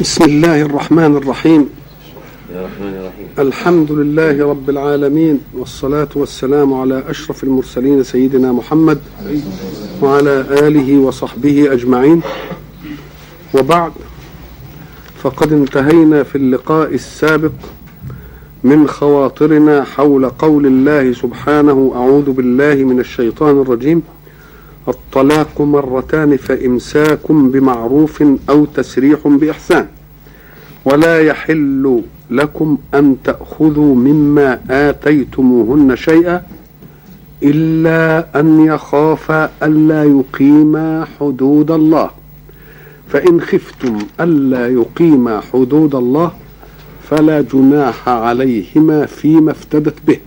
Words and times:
بسم 0.00 0.24
الله 0.24 0.62
الرحمن 0.62 1.16
الرحيم. 1.16 1.68
الحمد 3.38 3.92
لله 3.92 4.50
رب 4.50 4.70
العالمين 4.70 5.40
والصلاة 5.54 6.08
والسلام 6.14 6.74
على 6.74 7.02
أشرف 7.08 7.44
المرسلين 7.44 8.02
سيدنا 8.02 8.52
محمد 8.52 8.98
وعلى 10.02 10.44
آله 10.50 10.98
وصحبه 10.98 11.72
أجمعين. 11.72 12.20
وبعد 13.54 13.92
فقد 15.22 15.52
انتهينا 15.52 16.22
في 16.22 16.36
اللقاء 16.38 16.94
السابق 16.94 17.52
من 18.64 18.88
خواطرنا 18.88 19.84
حول 19.84 20.28
قول 20.28 20.66
الله 20.66 21.12
سبحانه 21.12 21.92
أعوذ 21.94 22.30
بالله 22.30 22.74
من 22.74 23.00
الشيطان 23.00 23.60
الرجيم. 23.60 24.02
الطلاق 24.88 25.60
مرتان 25.60 26.36
فإمساك 26.36 27.32
بمعروف 27.32 28.24
أو 28.50 28.64
تسريح 28.64 29.28
بإحسان. 29.28 29.86
ولا 30.84 31.20
يحل 31.20 32.02
لكم 32.30 32.78
أن 32.94 33.16
تأخذوا 33.24 33.94
مما 33.94 34.60
آتيتموهن 34.70 35.96
شيئا 35.96 36.42
إلا 37.42 38.26
أن 38.40 38.64
يخافا 38.64 39.50
ألا 39.62 40.04
يقيما 40.04 41.06
حدود 41.20 41.70
الله. 41.70 42.10
فإن 43.08 43.40
خفتم 43.40 43.98
ألا 44.20 44.68
يقيما 44.68 45.40
حدود 45.52 45.94
الله 45.94 46.32
فلا 47.10 47.40
جناح 47.40 48.08
عليهما 48.08 49.06
فيما 49.06 49.50
افتدت 49.50 49.94
به. 50.06 50.18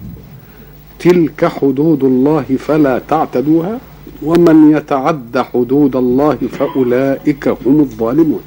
تلك 0.99 1.45
حدود 1.45 2.03
الله 2.03 2.45
فلا 2.59 2.99
تعتدوها. 2.99 3.79
ومن 4.23 4.71
يتعد 4.77 5.45
حدود 5.53 5.95
الله 5.95 6.37
فأولئك 6.59 7.47
هم 7.47 7.79
الظالمون. 7.79 8.41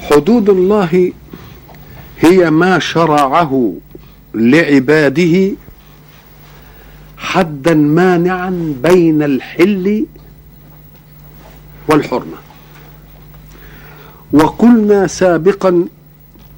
حدود 0.00 0.50
الله 0.50 1.12
هي 2.18 2.50
ما 2.50 2.78
شرعه 2.78 3.74
لعباده 4.34 5.52
حدا 7.16 7.74
مانعا 7.74 8.74
بين 8.82 9.22
الحل 9.22 10.06
والحرمة. 11.88 12.36
وقلنا 14.32 15.06
سابقا 15.06 15.84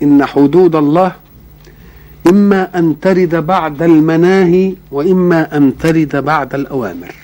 إن 0.03 0.27
حدود 0.27 0.77
الله 0.77 1.13
إما 2.27 2.79
أن 2.79 3.01
ترد 3.01 3.35
بعد 3.35 3.83
المناهي 3.83 4.75
وإما 4.93 5.57
أن 5.57 5.79
ترد 5.79 6.17
بعد 6.17 6.55
الأوامر. 6.55 7.15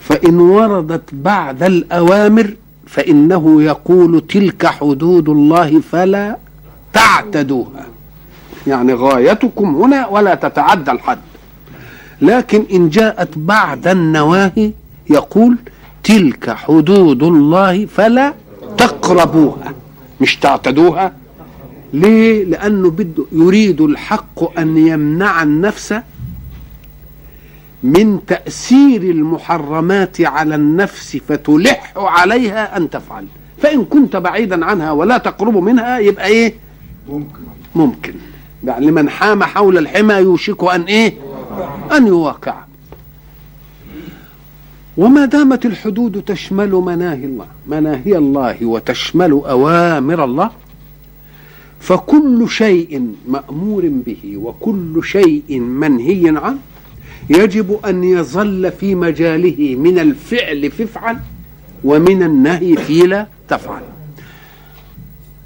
فإن 0.00 0.40
وردت 0.40 1.08
بعد 1.12 1.62
الأوامر 1.62 2.54
فإنه 2.86 3.62
يقول 3.62 4.20
تلك 4.20 4.66
حدود 4.66 5.28
الله 5.28 5.80
فلا 5.80 6.36
تعتدوها. 6.92 7.86
يعني 8.66 8.94
غايتكم 8.94 9.76
هنا 9.76 10.06
ولا 10.06 10.34
تتعدى 10.34 10.90
الحد. 10.90 11.18
لكن 12.22 12.64
إن 12.72 12.88
جاءت 12.88 13.28
بعد 13.36 13.86
النواهي 13.88 14.72
يقول 15.10 15.56
تلك 16.04 16.50
حدود 16.50 17.22
الله 17.22 17.86
فلا 17.86 18.34
تقربوها. 18.78 19.72
مش 20.20 20.36
تعتدوها 20.36 21.12
ليه؟ 21.92 22.44
لأنه 22.44 22.90
بده 22.90 23.24
يريد 23.32 23.80
الحق 23.80 24.58
أن 24.58 24.76
يمنع 24.76 25.42
النفس 25.42 25.94
من 27.82 28.26
تأثير 28.26 29.02
المحرمات 29.02 30.20
على 30.20 30.54
النفس 30.54 31.16
فتلح 31.28 31.92
عليها 31.96 32.76
أن 32.76 32.90
تفعل. 32.90 33.26
فإن 33.62 33.84
كنت 33.84 34.16
بعيدا 34.16 34.64
عنها 34.64 34.92
ولا 34.92 35.18
تقرب 35.18 35.56
منها 35.56 35.98
يبقى 35.98 36.26
إيه؟ 36.26 36.54
ممكن. 37.08 37.40
ممكن. 37.74 38.14
يعني 38.64 38.86
لمن 38.86 39.10
حام 39.10 39.42
حول 39.44 39.78
الحمى 39.78 40.14
يوشك 40.14 40.64
أن 40.64 40.82
إيه؟ 40.82 41.14
أن 41.96 42.06
يواقع. 42.06 42.54
وما 44.96 45.24
دامت 45.24 45.66
الحدود 45.66 46.22
تشمل 46.22 46.70
مناهي 46.70 47.24
الله 47.24 47.46
مناهي 47.66 48.16
الله 48.16 48.64
وتشمل 48.66 49.30
أوامر 49.32 50.24
الله 50.24 50.50
فكل 51.80 52.46
شيء 52.48 53.14
مأمور 53.28 53.88
به 54.06 54.36
وكل 54.36 55.00
شيء 55.04 55.60
منهي 55.60 56.28
عنه 56.28 56.58
يجب 57.30 57.80
أن 57.86 58.04
يظل 58.04 58.72
في 58.72 58.94
مجاله 58.94 59.76
من 59.76 59.98
الفعل 59.98 60.70
فافعل 60.70 61.18
ومن 61.84 62.22
النهي 62.22 62.76
في 62.76 63.06
لا 63.06 63.26
تفعل. 63.48 63.82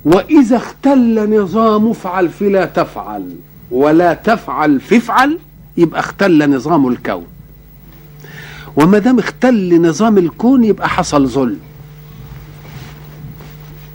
وإذا 0.05 0.57
اختل 0.57 1.41
نظام 1.41 1.91
افعل 1.91 2.29
فلا 2.29 2.65
تفعل 2.65 3.37
ولا 3.71 4.15
تفعل 4.15 4.81
فافعل 4.81 5.39
يبقى 5.77 6.01
اختل 6.01 6.51
نظام 6.51 6.89
الكون. 6.89 7.27
وما 8.77 8.99
دام 8.99 9.19
اختل 9.19 9.83
نظام 9.83 10.19
الكون 10.19 10.65
يبقى 10.65 10.89
حصل 10.89 11.29
ظلم. 11.29 11.59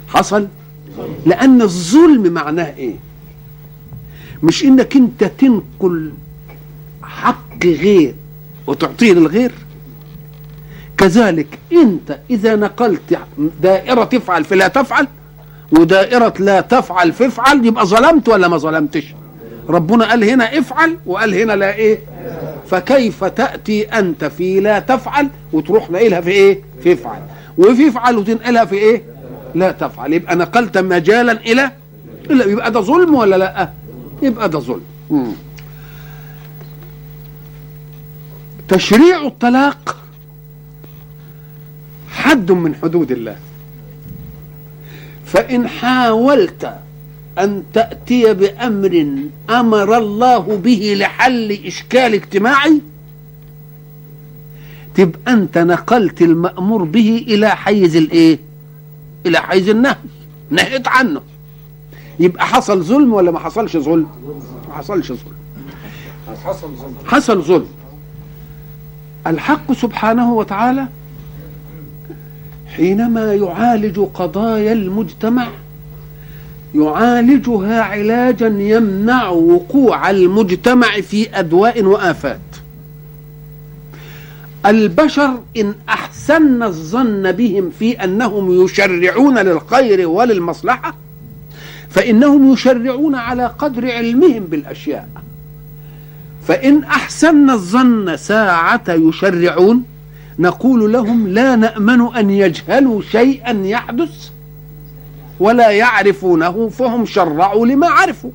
حصل؟ 0.08 0.48
لأن 1.26 1.62
الظلم 1.62 2.32
معناه 2.32 2.74
إيه؟ 2.76 2.94
مش 4.42 4.64
إنك 4.64 4.96
أنت 4.96 5.24
تنقل 5.24 6.12
حق 7.02 7.64
غير 7.66 8.14
وتعطيه 8.66 9.12
للغير. 9.12 9.52
كذلك 10.98 11.58
أنت 11.72 12.18
إذا 12.30 12.56
نقلت 12.56 13.18
دائرة 13.62 14.04
تفعل 14.04 14.44
فلا 14.44 14.68
تفعل 14.68 15.08
ودائرة 15.72 16.34
لا 16.38 16.60
تفعل 16.60 17.12
فافعل 17.12 17.66
يبقى 17.66 17.86
ظلمت 17.86 18.28
ولا 18.28 18.48
ما 18.48 18.56
ظلمتش؟ 18.58 19.04
ربنا 19.68 20.04
قال 20.10 20.24
هنا 20.24 20.58
افعل 20.58 20.96
وقال 21.06 21.34
هنا 21.34 21.52
لا 21.52 21.74
إيه؟ 21.74 21.98
فكيف 22.70 23.24
تأتي 23.24 23.82
أنت 23.82 24.24
في 24.24 24.60
لا 24.60 24.78
تفعل 24.78 25.28
وتروح 25.52 25.90
ناقلها 25.90 26.20
في 26.20 26.30
إيه؟ 26.30 26.60
في 26.82 26.92
افعل. 26.92 27.20
وفي 27.58 27.88
افعل 27.88 28.16
وتنقلها 28.16 28.64
في 28.64 28.74
إيه؟ 28.76 29.02
لا 29.54 29.72
تفعل 29.72 30.12
يبقى 30.12 30.36
نقلت 30.36 30.78
مجالا 30.78 31.32
إلى 31.32 31.70
إلا 32.30 32.44
يبقى 32.44 32.70
ده 32.70 32.80
ظلم 32.80 33.14
ولا 33.14 33.36
لا 33.36 33.70
يبقى 34.22 34.48
ده 34.48 34.58
ظلم. 34.58 34.82
تشريع 38.68 39.26
الطلاق 39.26 39.96
حد 42.10 42.52
من 42.52 42.74
حدود 42.74 43.10
الله 43.12 43.36
فإن 45.24 45.68
حاولت 45.68 46.74
أن 47.38 47.62
تأتي 47.74 48.34
بأمر 48.34 49.16
أمر 49.50 49.96
الله 49.96 50.38
به 50.38 50.94
لحل 50.98 51.52
إشكال 51.52 52.14
اجتماعي 52.14 52.80
تبقى 54.94 55.32
أنت 55.32 55.58
نقلت 55.58 56.22
المأمور 56.22 56.84
به 56.84 57.24
إلى 57.28 57.48
حيز 57.50 57.96
الإيه؟ 57.96 58.38
إلى 59.26 59.38
حيز 59.38 59.68
النهي 59.68 59.96
نهيت 60.50 60.88
عنه. 60.88 61.20
يبقى 62.20 62.46
حصل 62.46 62.82
ظلم 62.82 63.12
ولا 63.12 63.30
ما 63.30 63.38
حصلش 63.38 63.76
ظلم؟ 63.76 64.06
ما 64.68 64.74
حصلش 64.74 65.12
ظلم. 65.12 65.34
حصل 66.44 66.68
ظلم. 66.76 66.94
حصل 67.06 67.42
ظلم 67.42 67.66
الحق 69.26 69.72
سبحانه 69.72 70.32
وتعالى 70.32 70.86
حينما 72.76 73.34
يعالج 73.34 74.00
قضايا 74.14 74.72
المجتمع 74.72 75.48
يعالجها 76.74 77.82
علاجا 77.82 78.46
يمنع 78.46 79.28
وقوع 79.28 80.10
المجتمع 80.10 81.00
في 81.00 81.38
أدواء 81.38 81.84
وآفات. 81.84 82.40
البشر 84.66 85.40
إن 85.56 85.74
أحسن 86.30 86.62
الظن 86.62 87.32
بهم 87.32 87.70
في 87.78 88.04
أنهم 88.04 88.64
يشرعون 88.64 89.38
للخير 89.38 90.08
وللمصلحة 90.08 90.94
فإنهم 91.88 92.52
يشرعون 92.52 93.14
على 93.14 93.46
قدر 93.46 93.92
علمهم 93.92 94.44
بالأشياء. 94.44 95.08
فإن 96.48 96.84
أحسن 96.84 97.50
الظن 97.50 98.16
ساعة 98.16 98.82
يشرعون 98.88 99.82
نقول 100.38 100.92
لهم 100.92 101.28
لا 101.28 101.56
نأمن 101.56 102.16
أن 102.16 102.30
يجهلوا 102.30 103.02
شيئا 103.02 103.62
يحدث 103.64 104.30
ولا 105.40 105.70
يعرفونه 105.70 106.68
فهم 106.68 107.06
شرعوا 107.06 107.66
لما 107.66 107.86
عرفوا. 107.86 108.30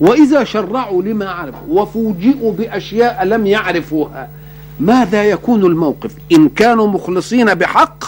وإذا 0.00 0.44
شرعوا 0.44 1.02
لما 1.02 1.30
عرفوا 1.30 1.82
وفوجئوا 1.82 2.52
بأشياء 2.52 3.24
لم 3.24 3.46
يعرفوها 3.46 4.28
ماذا 4.80 5.24
يكون 5.24 5.64
الموقف؟ 5.64 6.14
إن 6.32 6.48
كانوا 6.48 6.86
مخلصين 6.86 7.54
بحق 7.54 8.04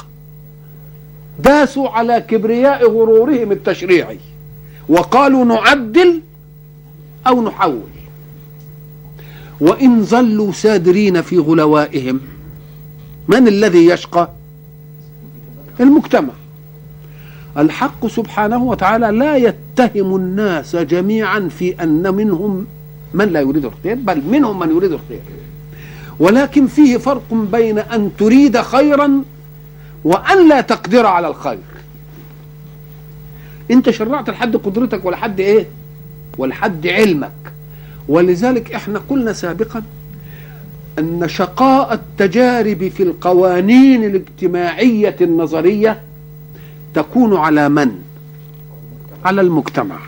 داسوا 1.39 1.89
على 1.89 2.21
كبرياء 2.21 2.91
غرورهم 2.91 3.53
التشريعي 3.53 4.19
وقالوا 4.89 5.45
نعدل 5.45 6.21
أو 7.27 7.43
نحول. 7.43 7.81
وإن 9.61 10.05
ظلوا 10.05 10.53
سادرين 10.53 11.23
في 11.23 11.39
غلوائهم 11.39 12.21
من 13.29 13.49
الذي 13.49 13.87
يشقى؟ 13.87 14.31
المجتمع. 15.81 16.33
الحق 17.59 18.07
سبحانه 18.07 18.65
وتعالى 18.65 19.11
لا 19.11 19.37
يتهم 19.37 20.17
الناس 20.17 20.77
جميعا 20.77 21.49
في 21.59 21.83
أن 21.83 22.15
منهم 22.15 22.67
من 23.15 23.29
لا 23.29 23.41
يريد 23.41 23.65
الخير 23.65 23.95
بل 23.95 24.23
منهم 24.31 24.59
من 24.59 24.71
يريد 24.71 24.93
الخير 24.93 25.21
ولكن 26.19 26.67
فيه 26.67 26.97
فرق 26.97 27.33
بين 27.33 27.79
أن 27.79 28.11
تريد 28.19 28.61
خيرا 28.61 29.23
وأن 30.05 30.49
لا 30.49 30.61
تقدر 30.61 31.07
على 31.07 31.29
الخير. 31.29 31.59
أنت 33.71 33.91
شرعت 33.91 34.31
لحد 34.31 34.57
قدرتك 34.57 35.05
ولا 35.05 35.17
حد 35.17 35.41
إيه؟ 35.41 35.67
ولا 36.39 36.55
حد 36.55 36.87
علمك. 36.87 37.33
ولذلك 38.09 38.73
إحنا 38.75 39.03
قلنا 39.11 39.33
سابقا 39.33 39.83
أن 40.99 41.29
شقاء 41.29 41.95
التجارب 41.95 42.89
في 42.89 43.03
القوانين 43.03 44.05
الاجتماعية 44.05 45.17
النظرية 45.21 46.01
تكون 46.95 47.37
على 47.37 47.69
من؟ 47.69 47.93
على 49.25 49.41
المجتمع. 49.41 49.99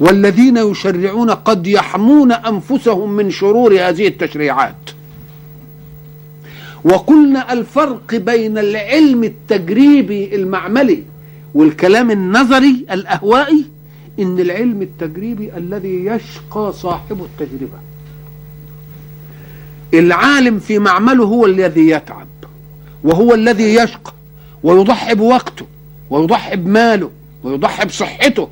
والذين 0.00 0.56
يشرعون 0.56 1.30
قد 1.30 1.66
يحمون 1.66 2.32
أنفسهم 2.32 3.12
من 3.12 3.30
شرور 3.30 3.72
هذه 3.72 4.06
التشريعات. 4.06 4.89
وقلنا 6.84 7.52
الفرق 7.52 8.14
بين 8.14 8.58
العلم 8.58 9.24
التجريبي 9.24 10.34
المعملي 10.36 11.02
والكلام 11.54 12.10
النظري 12.10 12.86
الأهوائي 12.90 13.64
إن 14.20 14.40
العلم 14.40 14.82
التجريبي 14.82 15.56
الذي 15.56 16.04
يشقى 16.04 16.72
صاحب 16.72 17.24
التجربة. 17.24 17.78
العالم 19.94 20.58
في 20.58 20.78
معمله 20.78 21.24
هو 21.24 21.46
الذي 21.46 21.88
يتعب 21.88 22.26
وهو 23.04 23.34
الذي 23.34 23.74
يشقى 23.74 24.12
ويضحي 24.62 25.14
بوقته 25.14 25.66
ويضحي 26.10 26.56
بماله 26.56 27.10
ويضحي 27.44 27.84
بصحته 27.84 28.48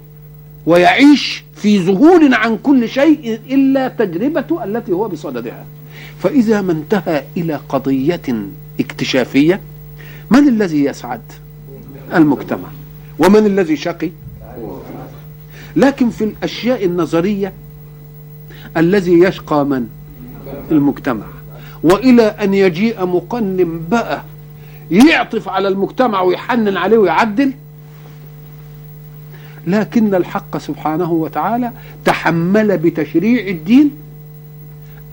ويعيش 0.67 1.45
في 1.57 1.79
ذهول 1.79 2.35
عن 2.35 2.59
كل 2.63 2.89
شيء 2.89 3.41
إلا 3.51 3.89
تجربته 3.89 4.65
التي 4.65 4.93
هو 4.93 5.09
بصددها. 5.09 5.65
فإذا 6.23 6.61
ما 6.63 6.73
انتهى 6.73 7.23
إلى 7.37 7.61
قضية 7.69 8.23
اكتشافية 8.81 9.61
من 10.31 10.49
الذي 10.49 10.85
يسعد؟ 10.85 11.21
المجتمع. 12.15 12.69
ومن 13.19 13.47
الذي 13.47 13.77
شقي؟ 13.77 14.11
لكن 15.77 16.11
في 16.11 16.25
الأشياء 16.25 16.85
النظرية 16.85 17.53
الذي 18.77 19.13
يشقى 19.13 19.65
من؟ 19.67 19.89
المجتمع. 20.71 21.27
وإلى 21.83 22.23
أن 22.23 22.55
يجيء 22.55 23.07
مقنن 23.07 23.81
بقى 23.91 24.23
يعطف 24.91 25.49
على 25.49 25.69
المجتمع 25.69 26.21
ويحنن 26.21 26.77
عليه 26.77 26.99
ويعدل 26.99 27.53
لكن 29.67 30.15
الحق 30.15 30.57
سبحانه 30.59 31.13
وتعالى 31.13 31.73
تحمل 32.05 32.79
بتشريع 32.79 33.49
الدين 33.49 33.91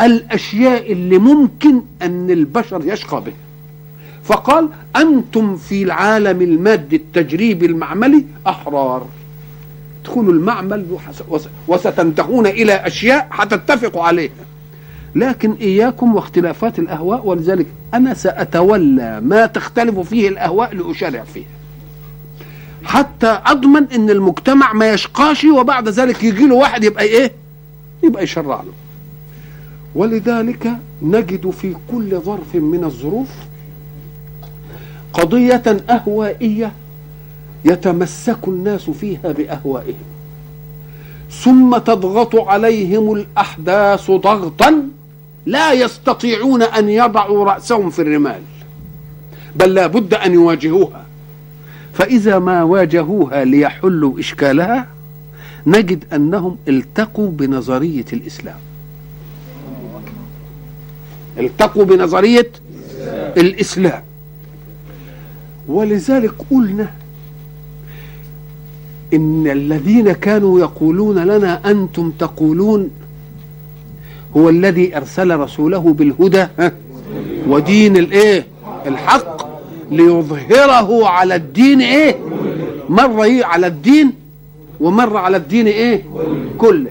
الأشياء 0.01 0.92
اللي 0.92 1.18
ممكن 1.18 1.81
أن 2.01 2.30
البشر 2.31 2.81
يشقى 2.86 3.21
بها. 3.21 3.33
فقال 4.24 4.69
أنتم 4.95 5.56
في 5.57 5.83
العالم 5.83 6.42
المادي 6.42 6.95
التجريبي 6.95 7.65
المعملي 7.65 8.25
أحرار. 8.47 9.07
ادخلوا 10.03 10.33
المعمل 10.33 10.86
وستنتهون 11.68 12.47
إلى 12.47 12.74
أشياء 12.74 13.27
هتتفقوا 13.31 14.03
عليها. 14.03 14.31
لكن 15.15 15.53
إياكم 15.62 16.15
واختلافات 16.15 16.80
الأهواء 16.80 17.25
ولذلك 17.27 17.65
أنا 17.94 18.13
سأتولى 18.13 19.21
ما 19.21 19.45
تختلف 19.45 20.00
فيه 20.00 20.30
الأهواء 20.30 20.75
لاشرع 20.75 21.24
فيه 21.24 21.44
حتى 22.83 23.39
أضمن 23.45 23.83
إن 23.95 24.09
المجتمع 24.09 24.74
ما 24.74 24.89
يشقاش 24.94 25.44
وبعد 25.45 25.89
ذلك 25.89 26.24
يجي 26.24 26.47
له 26.47 26.56
واحد 26.56 26.83
يبقى 26.83 27.03
إيه؟ 27.03 27.31
يبقى 28.03 28.24
يشرع 28.24 28.62
له. 28.62 28.74
ولذلك 29.95 30.71
نجد 31.01 31.50
في 31.50 31.75
كل 31.92 32.19
ظرف 32.19 32.56
من 32.56 32.83
الظروف 32.83 33.30
قضية 35.13 35.63
أهوائية 35.89 36.71
يتمسك 37.65 38.47
الناس 38.47 38.89
فيها 38.89 39.31
بأهوائهم 39.31 40.06
ثم 41.31 41.77
تضغط 41.77 42.36
عليهم 42.36 43.13
الأحداث 43.13 44.12
ضغطا 44.12 44.83
لا 45.45 45.74
يستطيعون 45.74 46.62
أن 46.62 46.89
يضعوا 46.89 47.45
رأسهم 47.45 47.89
في 47.89 48.01
الرمال 48.01 48.42
بل 49.56 49.74
لا 49.74 49.88
بد 49.88 50.13
أن 50.13 50.33
يواجهوها. 50.33 51.06
فإذا 51.94 52.39
ما 52.39 52.63
واجهوها 52.63 53.44
ليحلوا 53.44 54.19
إشكالها 54.19 54.88
نجد 55.68 56.06
أنهم 56.13 56.57
التقوا 56.68 57.30
بنظرية 57.30 58.06
الإسلام. 58.13 58.59
التقوا 61.39 61.85
بنظرية 61.85 62.47
الإسلام. 63.37 64.01
ولذلك 65.67 66.31
قلنا 66.51 66.87
إن 69.13 69.47
الذين 69.47 70.11
كانوا 70.11 70.59
يقولون 70.59 71.19
لنا 71.19 71.71
أنتم 71.71 72.11
تقولون 72.19 72.89
هو 74.37 74.49
الذي 74.49 74.97
أرسل 74.97 75.39
رسوله 75.39 75.79
بالهدى 75.79 76.47
ودين 77.47 77.97
الإيه؟ 77.97 78.45
الحق 78.87 79.47
ليظهره 79.91 81.07
على 81.07 81.35
الدين 81.35 81.81
إيه؟ 81.81 82.15
مره 82.89 83.45
على 83.45 83.67
الدين 83.67 84.11
ومره 84.79 85.19
على 85.19 85.37
الدين 85.37 85.67
إيه؟ 85.67 86.03
كله. 86.57 86.89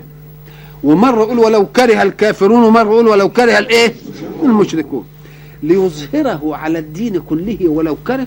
ومره 0.85 1.23
يقول 1.23 1.39
ولو 1.39 1.67
كره 1.67 2.03
الكافرون 2.03 2.65
ومره 2.65 2.83
يقول 2.93 3.09
ولو 3.09 3.29
كره 3.29 3.59
الإيه؟ 3.59 3.95
المشركون 4.43 5.05
ليظهره 5.63 6.57
على 6.57 6.79
الدين 6.79 7.19
كله 7.19 7.59
ولو 7.69 7.97
كره. 8.07 8.27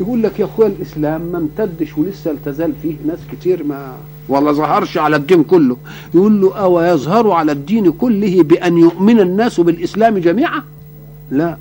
يقول 0.00 0.22
لك 0.22 0.40
يا 0.40 0.44
اخويا 0.44 0.68
الإسلام 0.68 1.20
ما 1.20 1.38
امتدش 1.38 1.98
ولسه 1.98 2.34
تزال 2.44 2.72
فيه 2.82 2.94
ناس 3.06 3.18
كتير 3.32 3.64
ما 3.64 3.96
ولا 4.28 4.52
ظهرش 4.52 4.98
على 4.98 5.16
الدين 5.16 5.42
كله. 5.42 5.76
يقول 6.14 6.40
له 6.40 6.56
أو 6.56 6.80
يظهر 6.80 7.30
على 7.30 7.52
الدين 7.52 7.92
كله 7.92 8.42
بأن 8.42 8.78
يؤمن 8.78 9.20
الناس 9.20 9.60
بالإسلام 9.60 10.18
جميعا؟ 10.18 10.62
لا. 11.30 11.56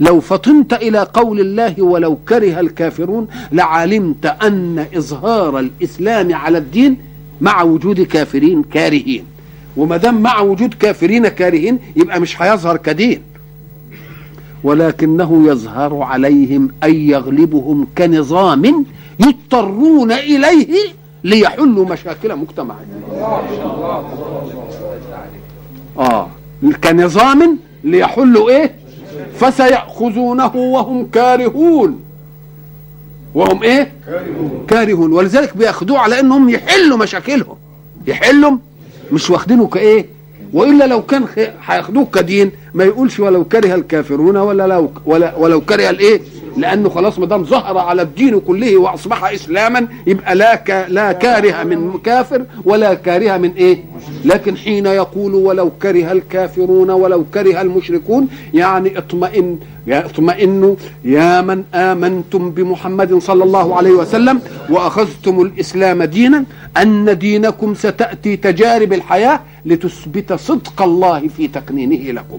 لو 0.00 0.20
فطنت 0.20 0.72
إلى 0.72 0.98
قول 1.14 1.40
الله 1.40 1.82
ولو 1.82 2.18
كره 2.28 2.60
الكافرون 2.60 3.26
لعلمت 3.52 4.26
أن 4.26 4.86
إظهار 4.96 5.58
الإسلام 5.58 6.34
على 6.34 6.58
الدين 6.58 6.96
مع 7.40 7.62
وجود 7.62 8.00
كافرين 8.00 8.62
كارهين. 8.62 9.24
وما 9.76 9.96
دام 9.96 10.20
مع 10.22 10.40
وجود 10.40 10.74
كافرين 10.74 11.28
كارهين 11.28 11.78
يبقى 11.96 12.20
مش 12.20 12.42
هيظهر 12.42 12.76
كدين. 12.76 13.22
ولكنه 14.64 15.48
يظهر 15.48 16.02
عليهم 16.02 16.68
أي 16.84 17.08
يغلبهم 17.08 17.86
كنظام 17.98 18.84
يضطرون 19.20 20.12
إليه 20.12 20.68
ليحلوا 21.24 21.84
مشاكل 21.84 22.36
مجتمعهم 22.36 22.86
آه 25.98 26.26
كنظام 26.84 27.58
ليحلوا 27.84 28.50
إيه؟ 28.50 28.74
فسيأخذونه 29.40 30.56
وهم 30.56 31.06
كارهون. 31.10 32.00
وهم 33.34 33.62
إيه؟ 33.62 33.92
كارهون, 34.06 34.64
كارهون. 34.68 35.12
ولذلك 35.12 35.56
بياخدوه 35.56 35.98
على 35.98 36.20
إنهم 36.20 36.48
يحلوا 36.48 36.98
مشاكلهم. 36.98 37.56
يحلوا 38.06 38.56
مش 39.12 39.30
واخدينه 39.30 39.66
كإيه 39.66 40.06
وإلا 40.52 40.84
لو 40.86 41.02
كان 41.02 41.24
هياخدوه 41.66 42.06
كدين 42.14 42.50
ما 42.74 42.84
يقولش 42.84 43.20
ولو 43.20 43.44
كره 43.44 43.74
الكافرون 43.74 44.36
ولا 44.36 44.66
لو 44.66 44.90
ولا 45.06 45.36
ولو 45.36 45.60
كره 45.60 45.90
الإيه 45.90 46.20
لأنه 46.56 46.88
خلاص 46.88 47.18
ما 47.18 47.26
دام 47.26 47.44
ظهر 47.44 47.78
على 47.78 48.02
الدين 48.02 48.40
كله 48.40 48.76
وأصبح 48.76 49.24
إسلاما 49.24 49.86
يبقى 50.06 50.34
لا. 50.34 50.62
لا 50.88 51.12
كاره 51.12 51.62
من 51.64 51.98
كافر 52.04 52.44
ولا 52.64 52.94
كاره 52.94 53.36
من 53.36 53.52
إيه 53.52 53.84
لكن 54.24 54.56
حين 54.56 54.86
يقول 54.86 55.34
ولو 55.34 55.70
كره 55.82 56.12
الكافرون 56.12 56.90
ولو 56.90 57.24
كره 57.34 57.60
المشركون 57.60 58.28
يعني 58.54 58.98
اطمئن 58.98 59.58
يا 59.86 60.06
اطمئنوا 60.06 60.74
يا 61.04 61.40
من 61.40 61.64
آمنتم 61.74 62.50
بمحمد 62.50 63.18
صلى 63.18 63.44
الله 63.44 63.76
عليه 63.76 63.90
وسلم 63.90 64.40
وأخذتم 64.70 65.40
الإسلام 65.40 66.02
دينا 66.02 66.44
أن 66.82 67.18
دينكم 67.18 67.74
ستأتي 67.74 68.36
تجارب 68.36 68.92
الحياة 68.92 69.40
لتثبت 69.64 70.32
صدق 70.32 70.82
الله 70.82 71.28
في 71.28 71.48
تقنينه 71.48 72.12
لكم. 72.12 72.38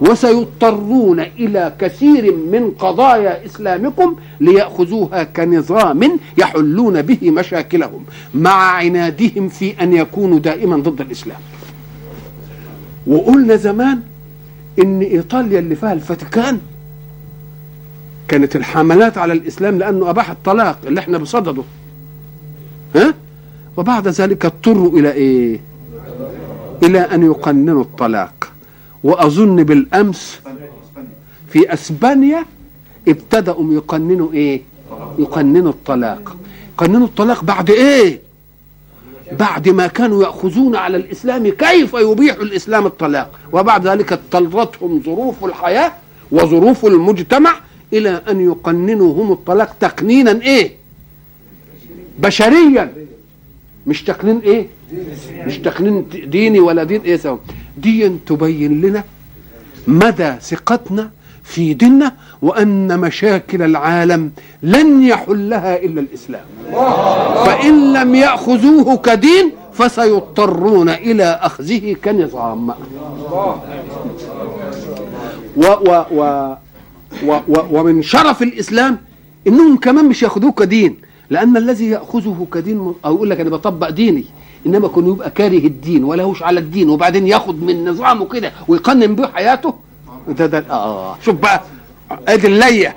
وسيضطرون 0.00 1.20
إلى 1.20 1.72
كثير 1.78 2.34
من 2.34 2.70
قضايا 2.78 3.46
إسلامكم 3.46 4.16
ليأخذوها 4.40 5.22
كنظام 5.24 6.18
يحلون 6.38 7.02
به 7.02 7.30
مشاكلهم 7.30 8.04
مع 8.34 8.72
عنادهم 8.72 9.48
في 9.48 9.82
أن 9.82 9.92
يكونوا 9.92 10.38
دائما 10.38 10.76
ضد 10.76 10.99
الإسلام. 11.02 11.40
وقلنا 13.06 13.56
زمان 13.56 14.02
إن 14.82 15.00
إيطاليا 15.00 15.58
اللي 15.58 15.74
فيها 15.74 15.92
الفاتيكان 15.92 16.58
كانت 18.28 18.56
الحملات 18.56 19.18
على 19.18 19.32
الإسلام 19.32 19.78
لأنه 19.78 20.10
أباح 20.10 20.30
الطلاق 20.30 20.78
اللي 20.86 21.00
إحنا 21.00 21.18
بصدده. 21.18 21.62
ها؟ 22.96 23.14
وبعد 23.76 24.08
ذلك 24.08 24.44
اضطروا 24.44 24.98
إلى 24.98 25.12
إيه؟ 25.12 25.60
إلى 26.82 27.00
أن 27.00 27.22
يقننوا 27.22 27.82
الطلاق. 27.82 28.52
وأظن 29.04 29.62
بالأمس 29.64 30.40
في 31.48 31.72
أسبانيا 31.72 32.44
ابتدأوا 33.08 33.74
يقننوا 33.74 34.32
إيه؟ 34.32 34.62
يقننوا 35.18 35.70
الطلاق. 35.70 36.36
يقننوا 36.72 37.06
الطلاق 37.06 37.44
بعد 37.44 37.70
إيه؟ 37.70 38.20
بعد 39.32 39.68
ما 39.68 39.86
كانوا 39.86 40.22
يأخذون 40.24 40.76
على 40.76 40.96
الإسلام 40.96 41.48
كيف 41.48 41.94
يبيح 41.94 42.34
الإسلام 42.36 42.86
الطلاق؟ 42.86 43.38
وبعد 43.52 43.86
ذلك 43.86 44.12
اضطرتهم 44.12 45.02
ظروف 45.06 45.44
الحياة 45.44 45.92
وظروف 46.30 46.86
المجتمع 46.86 47.54
إلى 47.92 48.22
أن 48.28 48.40
يقننوا 48.40 49.14
هم 49.24 49.32
الطلاق 49.32 49.76
تقنينا 49.80 50.42
إيه؟ 50.42 50.72
بشريا. 52.18 52.92
مش 53.86 54.02
تقنين 54.04 54.38
إيه؟ 54.38 54.66
مش 55.46 55.58
تقنين 55.58 56.06
ديني 56.26 56.60
ولا 56.60 56.84
دين 56.84 57.00
إيه 57.00 57.16
سوا. 57.16 57.38
دي 57.78 58.08
تبين 58.26 58.80
لنا 58.80 59.04
مدى 59.88 60.34
ثقتنا 60.40 61.10
في 61.42 61.74
ديننا 61.74 62.12
وأن 62.42 63.00
مشاكل 63.00 63.62
العالم 63.62 64.30
لن 64.62 65.02
يحلها 65.02 65.76
إلا 65.82 66.00
الإسلام. 66.00 66.44
فإن 67.46 67.92
لم 67.92 68.14
يأخذوه 68.14 68.96
كدين 68.96 69.52
فسيضطرون 69.72 70.88
إلى 70.88 71.24
أخذه 71.42 71.96
كنظام. 72.04 72.70
و 75.56 75.64
و 75.64 76.04
و 76.12 76.54
و 77.26 77.32
و 77.48 77.56
ومن 77.80 78.02
شرف 78.02 78.42
الإسلام 78.42 78.98
إنهم 79.46 79.76
كمان 79.76 80.04
مش 80.04 80.22
يأخذوه 80.22 80.52
كدين 80.52 80.96
لأن 81.30 81.56
الذي 81.56 81.90
يأخذه 81.90 82.46
كدين 82.54 82.94
أو 83.04 83.14
يقول 83.14 83.30
لك 83.30 83.40
أنا 83.40 83.50
بطبق 83.50 83.88
ديني 83.88 84.24
إنما 84.66 84.86
يكون 84.86 85.08
يبقى 85.08 85.30
كاره 85.30 85.66
الدين 85.66 86.04
ولا 86.04 86.22
هوش 86.22 86.42
على 86.42 86.60
الدين 86.60 86.90
وبعدين 86.90 87.26
ياخد 87.26 87.62
من 87.62 87.88
نظامه 87.88 88.24
كده 88.24 88.52
ويقنن 88.68 89.14
به 89.14 89.26
حياته 89.26 89.74
ده 90.28 90.46
ده 90.46 90.64
آه 90.70 91.16
شوف 91.24 91.34
بقى 91.34 91.62
آدي 92.28 92.46
اللية. 92.46 92.96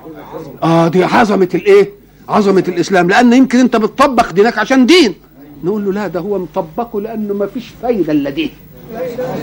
آه 0.64 0.88
دي 0.88 1.04
عظمة 1.04 1.50
الإيه؟ 1.56 1.90
عظمة 2.30 2.64
الإسلام. 2.68 3.10
لأن 3.10 3.34
يمكن 3.34 3.60
أنت 3.60 3.76
بتطبق 3.76 4.32
دينك 4.32 4.58
عشان 4.58 4.86
دين. 4.86 5.14
نقول 5.64 5.86
له 5.86 5.92
لا 5.94 6.08
ده 6.08 6.20
هو 6.20 6.40
مطبقه 6.40 7.02
لأنه 7.02 7.34
ما 7.34 7.46
فيش 7.48 7.64
فايدة 7.82 8.14
إلا 8.14 8.30
دي. 8.30 8.52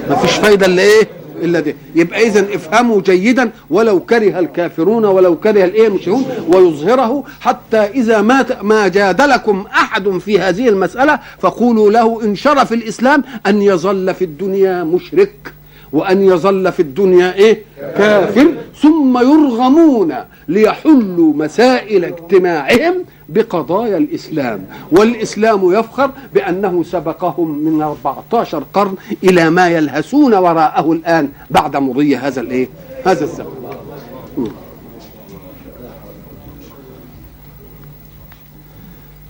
ما 0.09 0.17
فيش 0.17 0.33
فايدة 0.33 0.67
إلا 0.67 0.83
إيه؟ 0.83 1.09
إلا 1.43 1.61
دي. 1.61 1.75
يبقى 1.95 2.27
اذا 2.27 2.55
افهموا 2.55 3.01
جيدا 3.01 3.51
ولو 3.71 4.01
كره 4.01 4.39
الكافرون 4.39 5.05
ولو 5.05 5.37
كره 5.37 5.65
الإيه؟ 5.65 5.87
المشركون 5.87 6.25
ويظهره 6.49 7.25
حتى 7.41 7.77
إذا 7.79 8.23
ما 8.23 8.47
ما 8.63 8.89
جادلكم 8.89 9.65
أحد 9.75 10.09
في 10.19 10.41
هذه 10.41 10.69
المسألة 10.69 11.19
فقولوا 11.39 11.91
له 11.91 12.25
إن 12.25 12.37
شرف 12.37 12.73
الإسلام 12.73 13.25
أن 13.47 13.63
يظل 13.63 14.15
في 14.15 14.25
الدنيا 14.25 14.85
مشرك. 14.85 15.53
وأن 15.93 16.23
يظل 16.23 16.73
في 16.73 16.81
الدنيا 16.81 17.35
إيه؟ 17.35 17.63
كافر. 17.79 18.55
ثم 18.83 19.19
يرغمون 19.19 20.15
ليحلوا 20.49 21.35
مسائل 21.35 22.05
اجتماعهم 22.05 22.95
بقضايا 23.29 23.97
الإسلام. 23.97 24.67
والإسلام 24.93 25.73
يفخر 25.73 26.11
بأنه 26.35 26.83
سبقهم 26.83 27.59
من 27.59 27.83
14 27.83 28.65
قرن 28.73 28.95
إلى 29.25 29.51
ما 29.51 29.69
يلهسون 29.69 30.35
وراءه 30.35 30.93
الآن 30.93 31.29
بعد 31.51 31.77
مضي 31.77 32.17
هذا 32.17 32.41
الإيه؟ 32.41 32.69
هذا 33.07 33.25
الزمن. 33.25 33.61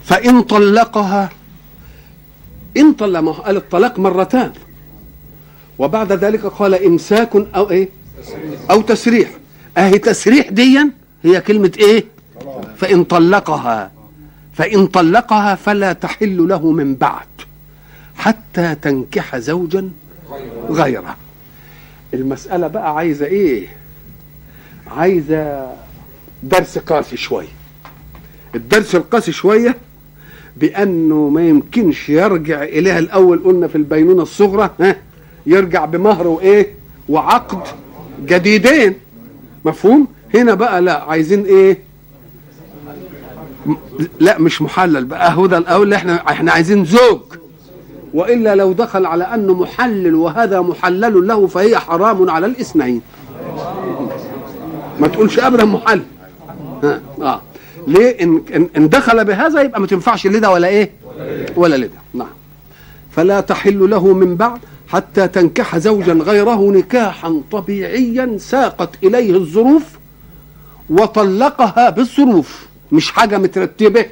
فإن 0.04 0.42
طلقها 0.42 1.30
إن 2.76 2.92
طلق 2.92 3.40
قال 3.40 3.56
الطلاق 3.56 3.98
مرتان. 3.98 4.52
وبعد 5.80 6.12
ذلك 6.12 6.46
قال 6.46 6.74
إمساك 6.74 7.36
أو 7.36 7.70
إيه؟ 7.70 7.88
أو 8.70 8.80
تسريح. 8.80 9.30
أهي 9.78 9.98
تسريح 9.98 10.48
ديا 10.50 10.90
هي 11.24 11.40
كلمة 11.40 11.72
إيه؟ 11.78 12.04
فإن 12.76 13.04
طلقها. 13.04 13.90
فإن 14.54 14.86
طلقها 14.86 15.54
فلا 15.54 15.92
تحل 15.92 16.48
له 16.48 16.70
من 16.70 16.94
بعد 16.94 17.26
حتى 18.16 18.74
تنكح 18.82 19.36
زوجا 19.36 19.90
غيره. 20.70 21.16
المسألة 22.14 22.66
بقى 22.66 22.94
عايزة 22.96 23.26
إيه؟ 23.26 23.66
عايزة 24.86 25.66
درس 26.42 26.78
قاسي 26.78 27.16
شوية 27.16 27.48
الدرس 28.54 28.94
القاسي 28.94 29.32
شوية 29.32 29.76
بأنه 30.56 31.28
ما 31.28 31.48
يمكنش 31.48 32.08
يرجع 32.08 32.62
إليها 32.62 32.98
الأول 32.98 33.38
قلنا 33.44 33.68
في 33.68 33.76
البينونة 33.76 34.22
الصغرى 34.22 34.70
ها؟ 34.80 34.96
يرجع 35.46 35.84
بمهر 35.84 36.26
وإيه؟ 36.26 36.74
وعقد 37.08 37.58
جديدين. 38.24 38.94
مفهوم؟ 39.64 40.06
هنا 40.34 40.54
بقى 40.54 40.80
لا 40.82 41.02
عايزين 41.02 41.44
إيه؟ 41.44 41.78
لا 44.20 44.38
مش 44.38 44.62
محلل 44.62 45.04
بقى. 45.04 45.32
هو 45.34 45.46
ده 45.46 45.58
الأول 45.58 45.94
إحنا 45.94 46.30
إحنا 46.30 46.52
عايزين 46.52 46.84
زوج. 46.84 47.20
وإلا 48.14 48.54
لو 48.54 48.72
دخل 48.72 49.06
على 49.06 49.24
أنه 49.24 49.54
محلل 49.54 50.14
وهذا 50.14 50.60
محلل 50.60 51.26
له 51.26 51.46
فهي 51.46 51.78
حرام 51.78 52.30
على 52.30 52.46
الاثنين. 52.46 53.00
ما 55.00 55.08
تقولش 55.08 55.38
أبدا 55.38 55.64
محلل. 55.64 56.02
ها 56.84 57.00
آه. 57.22 57.42
ليه؟ 57.86 58.22
ان 58.22 58.42
إن 58.76 58.88
دخل 58.88 59.24
بهذا 59.24 59.62
يبقى 59.62 59.80
ما 59.80 59.86
تنفعش 59.86 60.26
لده 60.26 60.50
ولا 60.50 60.68
إيه؟ 60.68 60.90
ولا 61.56 61.76
لده. 61.76 61.98
نعم. 62.14 62.28
فلا 63.10 63.40
تحل 63.40 63.90
له 63.90 64.14
من 64.14 64.36
بعد. 64.36 64.58
حتى 64.92 65.28
تنكح 65.28 65.78
زوجا 65.78 66.12
غيره 66.12 66.70
نكاحا 66.70 67.42
طبيعيا 67.52 68.36
ساقت 68.38 68.90
إليه 69.04 69.34
الظروف 69.34 69.82
وطلقها 70.90 71.90
بالظروف. 71.90 72.66
مش 72.92 73.12
حاجة 73.12 73.38
مترتبة. 73.38 74.06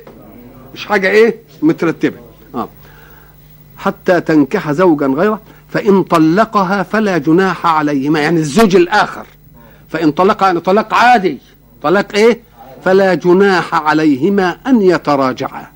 مش 0.75 0.87
حاجة 0.87 1.11
إيه؟ 1.11 1.37
مترتبة. 1.63 2.17
آه. 2.55 2.69
حتى 3.77 4.21
تنكح 4.21 4.73
زوجا 4.73 5.07
غيره 5.07 5.41
فإن 5.69 6.03
طلقها 6.03 6.83
فلا 6.83 7.19
جناح 7.19 7.67
عليهما. 7.67 8.21
يعني 8.21 8.41
الزوج 8.41 8.77
الآخر. 8.77 9.27
فإن 9.89 10.11
طلقها 10.11 10.47
يعني 10.47 10.61
طلاق 10.61 10.95
عادي. 10.95 11.39
طلاق 11.83 12.15
إيه؟ 12.15 12.41
فلا 12.85 13.15
جناح 13.15 13.75
عليهما 13.75 14.57
أن 14.67 14.83
يتراجعا. 14.83 15.67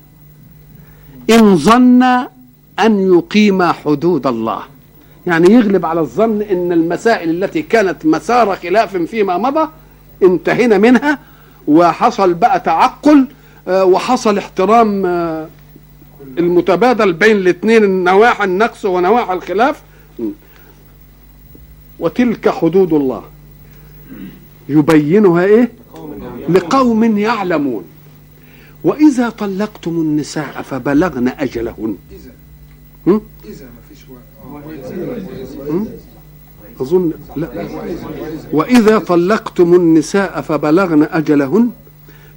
إن 1.29 1.57
ظن 1.57 2.03
أن 2.79 3.13
يقيما 3.13 3.71
حدود 3.71 4.27
الله. 4.27 4.72
يعني 5.27 5.51
يغلب 5.51 5.85
على 5.85 5.99
الظن 5.99 6.41
إن 6.41 6.71
المسائل 6.71 7.43
التي 7.43 7.61
كانت 7.61 8.05
مسار 8.05 8.55
خلاف 8.55 8.97
فيما 8.97 9.37
مضى 9.37 9.69
انتهينا 10.23 10.77
منها 10.77 11.19
وحصل 11.67 12.33
بقى 12.33 12.59
تعقل 12.59 13.27
وحصل 13.67 14.37
احترام 14.37 15.05
المتبادل 16.37 17.13
بين 17.13 17.35
الاثنين 17.35 18.03
نواحي 18.03 18.43
النقص 18.43 18.85
ونواحي 18.85 19.33
الخلاف. 19.33 19.81
وتلك 21.99 22.49
حدود 22.49 22.93
الله. 22.93 23.23
يبينها 24.69 25.43
إيه؟ 25.43 25.71
لقوم 26.49 27.17
يعلمون. 27.17 27.83
وإذا 28.83 29.29
طلقتم 29.29 29.91
النساء 29.91 30.61
فبلغن 30.61 31.27
أجلهن. 31.27 31.97
إذا 32.11 32.31
اذا 33.45 33.65
ما 33.65 33.81
فيش 33.89 33.99
وقت 34.09 34.52
أظن 36.81 37.11
لا. 37.35 37.67
وإذا 38.51 38.99
طلقتم 38.99 39.73
النساء 39.73 40.41
فبلغن 40.41 41.03
أجلهن 41.11 41.69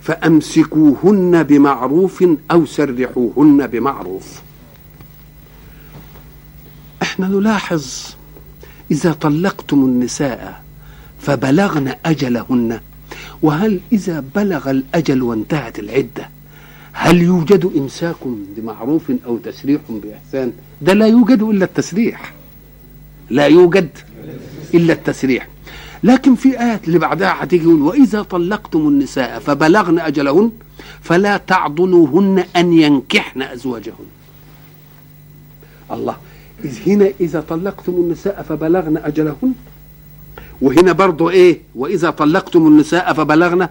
فأمسكوهن 0.01 1.43
بمعروف 1.43 2.25
أو 2.51 2.67
سرحوهن 2.67 3.67
بمعروف. 3.67 4.43
إحنا 7.03 7.29
نلاحظ 7.29 7.85
إذا 8.91 9.13
طلقتم 9.13 9.85
النساء 9.85 10.63
فبلغن 11.21 11.95
أجلهن 12.07 12.81
وهل 13.43 13.81
إذا 13.93 14.25
بلغ 14.35 14.71
الأجل 14.71 15.23
وانتهت 15.23 15.79
العدة 15.79 16.31
هل 16.99 17.23
يوجد 17.23 17.71
إمساك 17.77 18.17
بمعروف 18.57 19.13
أو 19.27 19.37
تسريح 19.39 19.81
بإحسان؟ 19.89 20.53
ده 20.83 20.93
لا 20.93 21.07
يوجد 21.07 21.43
إلا 21.43 21.65
التسريح. 21.65 22.33
لا 23.31 23.47
يوجد 23.47 23.89
إلا 24.75 24.93
التسريح. 24.93 25.49
لكن 26.05 26.35
في 26.35 26.61
ايات 26.61 26.87
اللي 26.87 26.99
بعدها 26.99 27.37
هتيجي 27.45 27.65
يقول 27.65 27.83
وإذا 27.83 28.23
طلقتم 28.23 28.89
النساء 28.89 29.39
فبلغن 29.39 29.99
أجلهن 29.99 30.51
فلا 31.01 31.37
تعضلوهن 31.37 32.45
أن 32.57 32.73
ينكحن 32.73 33.43
أزواجهن. 33.43 34.07
الله 35.91 36.17
إذ 36.65 36.79
هنا 36.87 37.13
إذا 37.21 37.41
طلقتم 37.41 37.93
النساء 37.93 38.43
فبلغن 38.49 38.97
أجلهن؟ 38.97 39.53
وهنا 40.63 40.93
برضو 40.93 41.31
إيه؟ 41.31 41.59
وإذا 41.75 42.11
طلقتم 42.11 42.67
النساء 42.67 43.13
فبلغن 43.13 43.69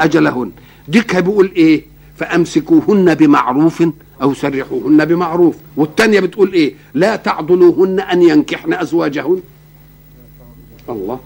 أجلهن. 0.00 0.50
ديك 0.88 1.16
بيقول 1.16 1.52
إيه؟ 1.56 1.90
فأمسكوهن 2.20 3.14
بمعروف 3.14 3.84
أو 4.22 4.34
سرحوهن 4.34 5.04
بمعروف. 5.04 5.56
والتانية 5.76 6.20
بتقول 6.20 6.52
إيه؟ 6.52 6.74
لا 6.94 7.16
تعضلوهن 7.16 8.00
أن 8.00 8.22
ينكحن 8.22 8.72
أزواجهن. 8.72 9.40
الله. 10.88 11.20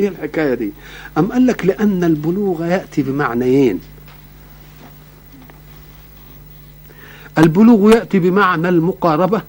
إيه 0.00 0.08
الحكاية 0.08 0.54
دي؟ 0.54 0.70
أم 1.18 1.32
قال 1.32 1.46
لك 1.46 1.66
لأن 1.66 2.04
البلوغ 2.04 2.64
يأتي 2.64 3.02
بمعنيين. 3.02 3.80
البلوغ 7.38 7.90
يأتي 7.90 8.18
بمعنى 8.18 8.68
المقاربة. 8.68 9.42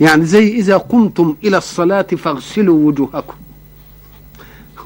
يعني 0.00 0.24
زي 0.24 0.52
إذا 0.52 0.76
قمتم 0.76 1.36
إلى 1.44 1.56
الصلاة 1.56 2.02
فاغسلوا 2.02 2.86
وجوهكم. 2.86 3.34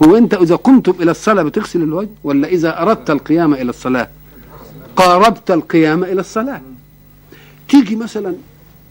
هو 0.03 0.17
أنت 0.17 0.35
إذا 0.35 0.57
قمتم 0.57 0.95
إلى 1.01 1.11
الصلاة 1.11 1.43
بتغسل 1.43 1.83
الوجه 1.83 2.09
ولا 2.25 2.49
إذا 2.49 2.83
أردت 2.83 3.11
القيام 3.11 3.55
إلى 3.55 3.71
الصلاة؟ 3.71 4.09
قاربت 4.97 5.51
القيام 5.51 6.05
إلى 6.05 6.21
الصلاة 6.21 6.61
تيجي 7.69 7.97
مثلا 7.97 8.35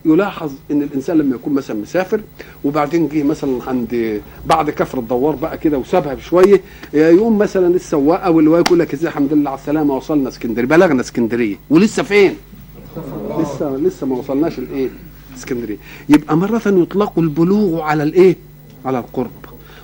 يلاحظ 0.06 0.52
إن 0.72 0.82
الإنسان 0.82 1.18
لما 1.18 1.36
يكون 1.36 1.54
مثلا 1.54 1.82
مسافر 1.82 2.22
وبعدين 2.64 3.08
جه 3.08 3.24
مثلا 3.24 3.60
عند 3.68 4.22
بعد 4.46 4.70
كفر 4.70 5.00
الدوار 5.00 5.36
بقى 5.36 5.58
كده 5.58 5.78
وسابها 5.78 6.14
بشوية 6.14 6.62
يقوم 6.94 7.38
مثلا 7.38 7.68
السواق 7.76 8.24
أو 8.24 8.40
اللي 8.40 8.52
يقول 8.52 8.80
لك 8.80 8.94
إزاي 8.94 9.10
الحمد 9.10 9.34
لله 9.34 9.50
على 9.50 9.60
السلامة 9.60 9.96
وصلنا 9.96 10.30
اسكندرية 10.30 10.68
بلغنا 10.68 11.02
اسكندرية 11.02 11.56
ولسه 11.70 12.04
فين؟ 12.04 12.36
لسه 13.40 13.76
لسه 13.76 14.08
ما 14.08 14.16
وصلناش 14.16 14.60
الإيه؟ 14.60 14.90
اسكندرية 15.38 15.78
يبقى 16.10 16.38
مرة 16.38 16.62
يطلق 16.66 17.20
البلوغ 17.20 17.82
على 17.82 18.04
الإيه؟ 18.04 18.36
على 18.86 19.00
القرب 19.00 19.32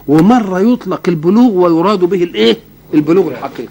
ومرة 0.07 0.59
يطلق 0.59 1.01
البلوغ 1.07 1.51
ويراد 1.51 1.99
به 1.99 2.23
الإيه؟ 2.23 2.57
البلوغ 2.93 3.27
الحقيقي 3.27 3.69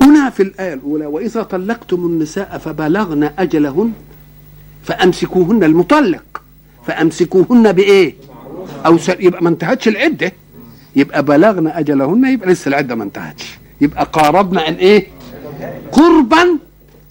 هنا 0.00 0.30
في 0.30 0.42
الآية 0.42 0.74
الأولى 0.74 1.06
وإذا 1.06 1.42
طلقتم 1.42 2.06
النساء 2.06 2.58
فبلغن 2.58 3.30
أجلهن 3.38 3.92
فأمسكوهن 4.84 5.64
المطلق 5.64 6.42
فأمسكوهن 6.86 7.72
بإيه؟ 7.72 8.14
أو. 8.86 8.98
يبقى 9.20 9.42
ما 9.42 9.48
انتهتش 9.48 9.88
العدة 9.88 10.32
يبقى 10.96 11.22
بلغن 11.22 11.66
أجلهن 11.66 12.24
يبقى 12.24 12.48
لسه 12.48 12.68
العدة 12.68 12.94
ما 12.94 13.04
انتهتش 13.04 13.58
يبقى 13.80 14.08
قاربنا 14.12 14.68
أن 14.68 14.74
إيه؟ 14.74 15.06
قربا 15.92 16.58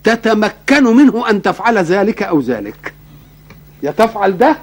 تتمكن 0.03 0.83
منه 0.83 1.29
أن 1.29 1.41
تفعل 1.41 1.77
ذلك 1.77 2.23
أو 2.23 2.39
ذلك 2.39 2.93
يا 3.83 3.91
تفعل 3.91 4.37
ده 4.37 4.57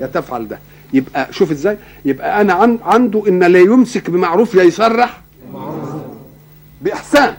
يا 0.00 0.06
تفعل 0.06 0.48
ده 0.48 0.58
يبقى 0.92 1.28
شوف 1.32 1.50
إزاي 1.50 1.76
يبقى 2.04 2.40
أنا 2.40 2.52
عن 2.52 2.78
عنده 2.84 3.22
إن 3.28 3.42
لا 3.44 3.58
يمسك 3.58 4.10
بمعروف 4.10 4.54
يا 4.54 4.62
يصرح 4.62 5.20
بإحسان. 6.84 7.34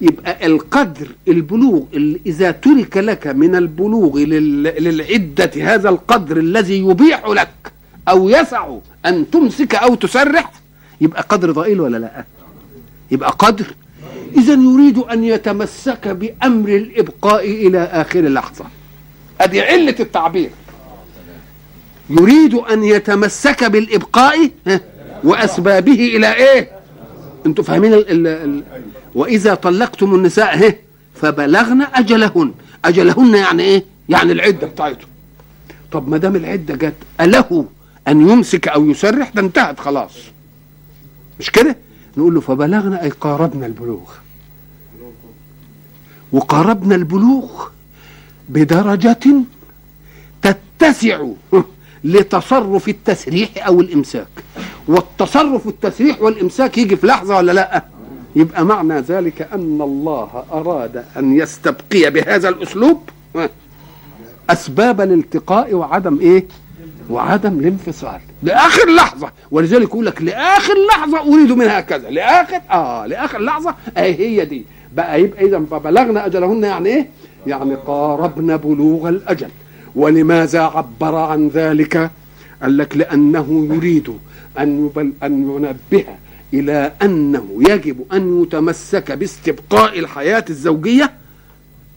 يبقى 0.00 0.46
القدر 0.46 1.08
البلوغ 1.28 1.82
اللي 1.94 2.20
إذا 2.26 2.50
ترك 2.50 2.96
لك 2.96 3.26
من 3.26 3.54
البلوغ 3.54 4.18
لل- 4.18 4.62
للعدة 4.84 5.50
هذا 5.74 5.88
القدر 5.88 6.36
الذي 6.36 6.78
يبيح 6.78 7.26
لك 7.28 7.72
أو 8.08 8.28
يسع 8.28 8.76
أن 9.06 9.30
تمسك 9.30 9.74
أو 9.74 9.94
تسرح 9.94 10.52
يبقى 11.00 11.22
قدر 11.28 11.50
ضئيل 11.50 11.80
ولا 11.80 11.96
لا؟ 11.96 12.24
يبقى 13.10 13.30
قدر. 13.38 13.66
إذا 14.36 14.52
يريد 14.52 14.98
أن 14.98 15.24
يتمسك 15.24 16.08
بأمر 16.08 16.68
الإبقاء 16.68 17.46
إلى 17.66 17.78
آخر 17.82 18.20
لحظة. 18.20 18.64
هذه 19.40 19.60
علة 19.62 19.94
التعبير. 20.00 20.50
يريد 22.10 22.54
أن 22.54 22.84
يتمسك 22.84 23.64
بالإبقاء 23.64 24.50
وأسبابه 25.24 26.16
إلى 26.16 26.34
إيه؟ 26.34 26.70
أنتوا 27.46 27.64
فاهمين 27.64 27.94
ال 27.94 28.10
ال 28.10 28.26
ال 28.26 28.62
وإذا 29.14 29.54
طلقتم 29.54 30.14
النساء 30.14 30.58
هه 30.66 30.74
فبلغن 31.14 31.82
أجلهن. 31.94 32.52
أجلهن 32.84 33.34
يعني 33.34 33.62
إيه؟ 33.62 33.84
يعني 34.08 34.32
العدة 34.32 34.66
بتاعتهم. 34.66 35.08
طب 35.92 36.08
ما 36.08 36.16
دام 36.16 36.36
العدة 36.36 36.74
جت 36.74 36.94
أله 37.20 37.66
أن 38.08 38.30
يمسك 38.30 38.68
أو 38.68 38.90
يسرح؟ 38.90 39.30
ده 39.34 39.42
انتهت 39.42 39.80
خلاص. 39.80 40.12
مش 41.40 41.50
كده؟ 41.50 41.76
نقول 42.16 42.34
له 42.34 42.40
فبلغنا 42.40 43.02
أي 43.02 43.08
قاربنا 43.08 43.66
البلوغ. 43.66 44.10
وقاربنا 46.32 46.94
البلوغ 46.94 47.68
بدرجة 48.48 49.18
تتسع 50.42 51.26
لتصرف 52.04 52.88
التسريح 52.88 53.66
أو 53.66 53.80
الإمساك. 53.80 54.28
والتصرف 54.88 55.66
التسريح 55.68 56.22
والإمساك 56.22 56.78
يجي 56.78 56.96
في 56.96 57.06
لحظة 57.06 57.36
ولا 57.36 57.52
لأ؟ 57.52 57.84
يبقى 58.36 58.64
معنى 58.64 59.00
ذلك 59.00 59.48
أن 59.52 59.82
الله 59.82 60.44
أراد 60.52 61.04
أن 61.16 61.36
يستبقي 61.38 62.10
بهذا 62.10 62.48
الأسلوب 62.48 63.00
أسباب 64.50 65.00
الالتقاء 65.00 65.74
وعدم 65.74 66.18
إيه؟ 66.20 66.44
وعدم 67.10 67.58
الانفصال. 67.58 68.20
لآخر 68.42 68.90
لحظة 68.94 69.30
ولذلك 69.50 69.82
يقول 69.82 70.06
لك 70.06 70.22
لآخر 70.22 70.74
لحظة 70.88 71.20
أريد 71.20 71.52
منها 71.52 71.80
كذا 71.80 72.10
لآخر 72.10 72.60
آه 72.70 73.06
لآخر 73.06 73.38
لحظة 73.40 73.74
اهي 73.96 74.14
هي 74.40 74.44
دي. 74.44 74.64
بقى 74.92 75.20
يبقى 75.22 75.44
اذا 75.44 75.62
فبلغنا 75.70 76.26
أجلهن 76.26 76.64
يعني 76.64 76.88
إيه؟ 76.88 77.08
يعني 77.46 77.74
قاربنا 77.74 78.56
بلوغ 78.56 79.08
الأجل. 79.08 79.48
ولماذا 79.96 80.60
عبر 80.62 81.14
عن 81.14 81.48
ذلك؟ 81.48 82.10
قال 82.62 82.76
لك 82.78 82.96
لأنه 82.96 83.68
يريد 83.74 84.18
يبل 84.58 85.12
أن 85.22 85.42
ينبه 85.42 86.04
إلى 86.54 86.92
أنه 87.02 87.48
يجب 87.68 88.04
أن 88.12 88.42
يتمسك 88.42 89.12
باستبقاء 89.12 89.98
الحياة 89.98 90.44
الزوجية 90.50 91.12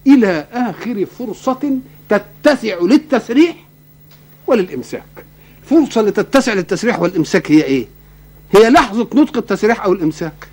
إلى 0.07 0.47
آخر 0.53 1.05
فرصة 1.05 1.77
تتسع 2.09 2.75
للتسريح 2.81 3.55
وللإمساك. 4.47 5.25
فرصة 5.65 5.99
اللي 6.01 6.11
تتسع 6.11 6.53
للتسريح 6.53 6.99
والإمساك 6.99 7.51
هي 7.51 7.63
إيه؟ 7.63 7.85
هي 8.55 8.69
لحظة 8.69 9.07
نطق 9.13 9.37
التسريح 9.37 9.83
أو 9.83 9.93
الإمساك. 9.93 10.47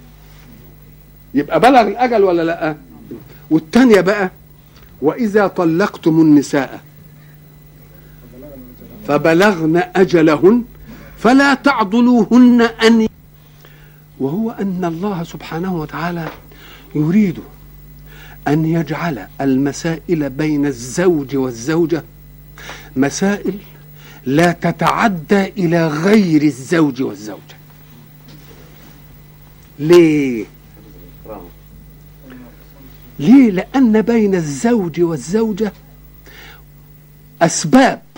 يبقى 1.34 1.60
بلغ 1.60 1.80
الأجل 1.80 2.24
ولا 2.24 2.42
لأ؟ 2.42 2.76
والتانية 3.50 4.00
بقى 4.00 4.30
وإذا 5.02 5.46
طلقتم 5.46 6.20
النساء 6.20 6.80
فبلغن 9.08 9.82
أجلهن 9.96 10.64
فلا 11.22 11.54
تعضلوهن 11.54 12.60
أن 12.62 13.08
وهو 14.20 14.50
أن 14.50 14.84
الله 14.84 15.24
سبحانه 15.24 15.76
وتعالى 15.76 16.28
يريد 16.94 17.38
أن 18.48 18.64
يجعل 18.64 19.26
المسائل 19.40 20.30
بين 20.30 20.66
الزوج 20.66 21.36
والزوجة 21.36 22.04
مسائل 22.96 23.58
لا 24.26 24.52
تتعدى 24.52 25.44
إلى 25.44 25.86
غير 25.88 26.42
الزوج 26.42 27.02
والزوجة. 27.02 27.56
ليه؟ 29.78 30.44
ليه؟ 33.18 33.50
لأن 33.50 34.02
بين 34.02 34.34
الزوج 34.34 35.00
والزوجة 35.00 35.72
أسباب. 37.42 38.02
قد 38.02 38.09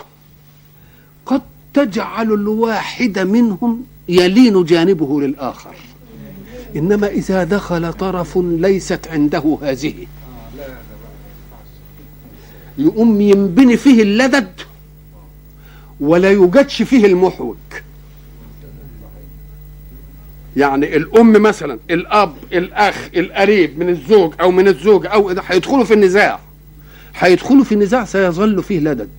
تجعل 1.73 2.33
الواحد 2.33 3.19
منهم 3.19 3.83
يلين 4.09 4.63
جانبه 4.63 5.21
للآخر. 5.21 5.75
إنما 6.75 7.07
إذا 7.07 7.43
دخل 7.43 7.93
طرف 7.93 8.37
ليست 8.37 9.07
عنده 9.07 9.57
هذه. 9.61 9.93
يقوم 12.77 13.21
ينبني 13.21 13.77
فيه 13.77 14.01
اللدد 14.03 14.51
ولا 15.99 16.31
يوجدش 16.31 16.81
فيه 16.81 17.05
المحوج 17.05 17.55
يعني 20.57 20.95
الأم 20.97 21.31
مثلا 21.31 21.79
الأب 21.89 22.33
الأخ 22.53 23.09
القريب 23.15 23.79
من 23.79 23.89
الزوج 23.89 24.33
أو 24.41 24.51
من 24.51 24.67
الزوج 24.67 25.05
أو 25.05 25.31
إذا 25.31 25.43
هيدخلوا 25.47 25.83
في 25.83 25.93
النزاع 25.93 26.39
هيدخلوا 27.15 27.63
في 27.63 27.71
النزاع 27.71 28.05
سيظل 28.05 28.63
فيه 28.63 28.79
لدد 28.79 29.09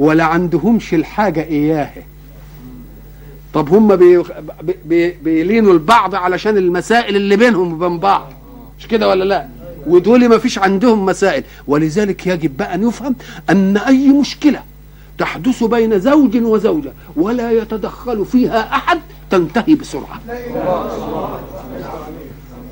ولا 0.00 0.24
عندهمش 0.24 0.94
الحاجة 0.94 1.42
إياه. 1.44 1.90
طب 3.54 3.68
هم 3.68 3.96
بي 3.96 4.22
بي 4.84 5.10
بيلينوا 5.10 5.72
البعض 5.72 6.14
علشان 6.14 6.56
المسائل 6.56 7.16
اللي 7.16 7.36
بينهم 7.36 7.72
وبين 7.72 7.98
بعض. 7.98 8.32
مش 8.78 8.86
كده 8.88 9.08
ولا 9.08 9.24
لا؟ 9.24 9.48
ودول 9.86 10.28
ما 10.28 10.38
فيش 10.38 10.58
عندهم 10.58 11.06
مسائل. 11.06 11.44
ولذلك 11.66 12.26
يجب 12.26 12.56
بقى 12.56 12.74
أن 12.74 12.88
يفهم 12.88 13.16
أن 13.50 13.76
أي 13.76 14.08
مشكلة 14.08 14.62
تحدث 15.18 15.64
بين 15.64 15.98
زوج 16.00 16.36
وزوجة 16.36 16.92
ولا 17.16 17.50
يتدخل 17.52 18.24
فيها 18.24 18.74
أحد 18.74 19.00
تنتهي 19.30 19.74
بسرعة. 19.74 20.20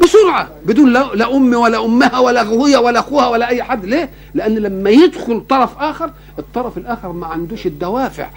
بسرعة. 0.02 0.48
بدون 0.66 0.92
لا, 0.92 1.36
ام 1.36 1.54
ولا 1.54 1.84
أمها 1.84 2.18
ولا 2.18 2.42
أخويا 2.42 2.78
ولا 2.78 2.98
أخوها 2.98 3.28
ولا 3.28 3.48
أي 3.48 3.62
حد. 3.62 3.84
ليه؟ 3.84 4.08
لأن 4.34 4.54
لما 4.54 4.90
يدخل 4.90 5.40
طرف 5.48 5.78
آخر 5.78 6.10
الطرف 6.38 6.78
الآخر 6.78 7.12
ما 7.12 7.26
عندوش 7.26 7.66
الدوافع. 7.66 8.28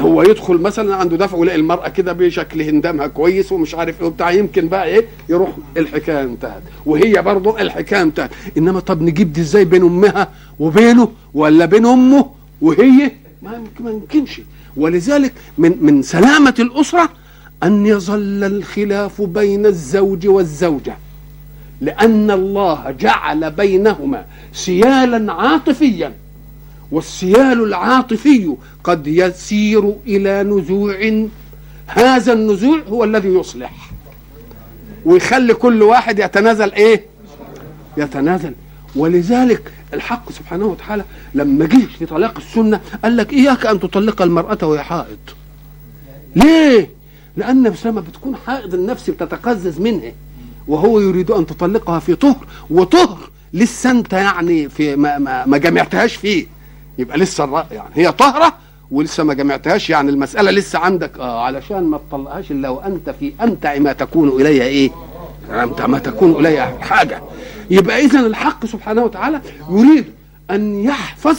هو 0.00 0.22
يدخل 0.22 0.54
مثلا 0.58 0.94
عنده 0.96 1.16
دفع 1.16 1.36
ويلاقي 1.36 1.58
المرأة 1.58 1.88
كده 1.88 2.12
بشكل 2.12 2.62
هندامها 2.62 3.06
كويس 3.06 3.52
ومش 3.52 3.74
عارف 3.74 4.00
إيه 4.00 4.06
وبتاع 4.06 4.30
يمكن 4.30 4.68
بقى 4.68 4.84
إيه؟ 4.86 5.04
يروح 5.28 5.48
الحكاية 5.76 6.22
انتهت. 6.22 6.62
وهي 6.86 7.22
برضه 7.22 7.60
الحكاية 7.60 8.02
انتهت. 8.02 8.30
إنما 8.58 8.80
طب 8.80 9.02
نجيب 9.02 9.32
دي 9.32 9.40
إزاي 9.40 9.64
بين 9.64 9.82
أمها 9.82 10.28
وبينه 10.58 11.08
ولا 11.34 11.64
بين 11.64 11.86
أمه 11.86 12.30
وهي؟ 12.62 13.10
ما 13.42 13.52
يمكن- 13.56 13.84
ما 13.84 13.90
يمكنش. 13.90 14.40
ولذلك 14.76 15.32
من 15.58 15.74
من 15.80 16.02
سلامة 16.02 16.54
الأسرة 16.58 17.08
أن 17.64 17.86
يظل 17.86 18.44
الخلاف 18.44 19.22
بين 19.22 19.66
الزوج 19.66 20.26
والزوجة 20.26 20.96
لأن 21.80 22.30
الله 22.30 22.90
جعل 22.90 23.50
بينهما 23.50 24.24
سيالا 24.52 25.32
عاطفيا 25.32 26.12
والسيال 26.90 27.62
العاطفي 27.62 28.54
قد 28.84 29.06
يسير 29.06 29.94
إلى 30.06 30.42
نزوع. 30.42 31.26
هذا 31.86 32.32
النزوع 32.32 32.80
هو 32.88 33.04
الذي 33.04 33.28
يصلح 33.28 33.90
ويخلي 35.04 35.54
كل 35.54 35.82
واحد 35.82 36.18
يتنازل 36.18 36.72
إيه؟ 36.72 37.04
يتنازل. 37.96 38.54
ولذلك 38.96 39.72
الحق 39.94 40.32
سبحانه 40.32 40.66
وتعالى 40.66 41.04
لما 41.34 41.66
جه 41.66 41.86
في 41.98 42.06
طلاق 42.06 42.36
السنة 42.36 42.80
قال 43.04 43.16
لك 43.16 43.32
إياك 43.32 43.66
أن 43.66 43.80
تطلق 43.80 44.22
المرأة 44.22 44.58
وهي 44.62 44.82
حائض. 44.82 45.18
ليه؟ 46.36 46.93
لأن 47.36 47.70
بس 47.70 47.86
لما 47.86 48.00
بتكون 48.00 48.36
حائض 48.36 48.74
النفس 48.74 49.10
بتتقزز 49.10 49.80
منها 49.80 50.12
وهو 50.68 51.00
يريد 51.00 51.30
أن 51.30 51.46
تطلقها 51.46 51.98
في 51.98 52.14
طهر 52.14 52.46
وطهر 52.70 53.18
لسه 53.52 53.90
أنت 53.90 54.12
يعني 54.12 54.68
في 54.68 54.96
ما, 54.96 55.18
ما, 55.18 55.46
ما 55.46 55.58
جمعتهاش 55.58 56.16
فيه. 56.16 56.46
يبقى 56.98 57.18
لسه 57.18 57.64
يعني 57.70 57.88
هي 57.94 58.12
طهره 58.12 58.52
ولسه 58.90 59.24
ما 59.24 59.34
جمعتهاش. 59.34 59.90
يعني 59.90 60.10
المسألة 60.10 60.50
لسه 60.50 60.78
عندك 60.78 61.18
آه 61.18 61.42
علشان 61.44 61.82
ما 61.84 62.00
تطلقهاش 62.08 62.50
إلا 62.50 62.68
وأنت 62.68 63.10
في 63.10 63.32
امتع 63.42 63.78
ما 63.78 63.92
تكون 63.92 64.28
إليها 64.28 64.64
إيه؟ 64.64 64.90
امتع 65.50 65.86
ما 65.86 65.98
تكون 65.98 66.32
إليها 66.46 66.78
حاجة. 66.80 67.22
يبقى 67.70 68.04
اذا 68.04 68.20
الحق 68.20 68.66
سبحانه 68.66 69.02
وتعالى 69.04 69.40
يريد 69.70 70.04
أن 70.50 70.84
يحفظ 70.84 71.38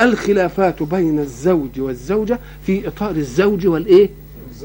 الخلافات 0.00 0.82
بين 0.82 1.18
الزوج 1.18 1.80
والزوجة 1.80 2.38
في 2.66 2.88
إطار 2.88 3.10
الزوج 3.10 3.66
والإيه؟ 3.66 4.10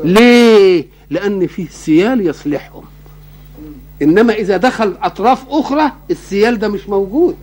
ليه؟ 0.04 0.86
لأن 1.10 1.48
فيه 1.48 1.68
سيال 1.68 2.28
يصلحهم. 2.28 2.84
إنما 4.02 4.34
إذا 4.34 4.58
دخل 4.58 4.94
أطراف 5.02 5.46
أخرى 5.50 5.92
السيال 6.12 6.60
ده 6.60 6.68
مش 6.68 6.90
موجود. 6.90 7.36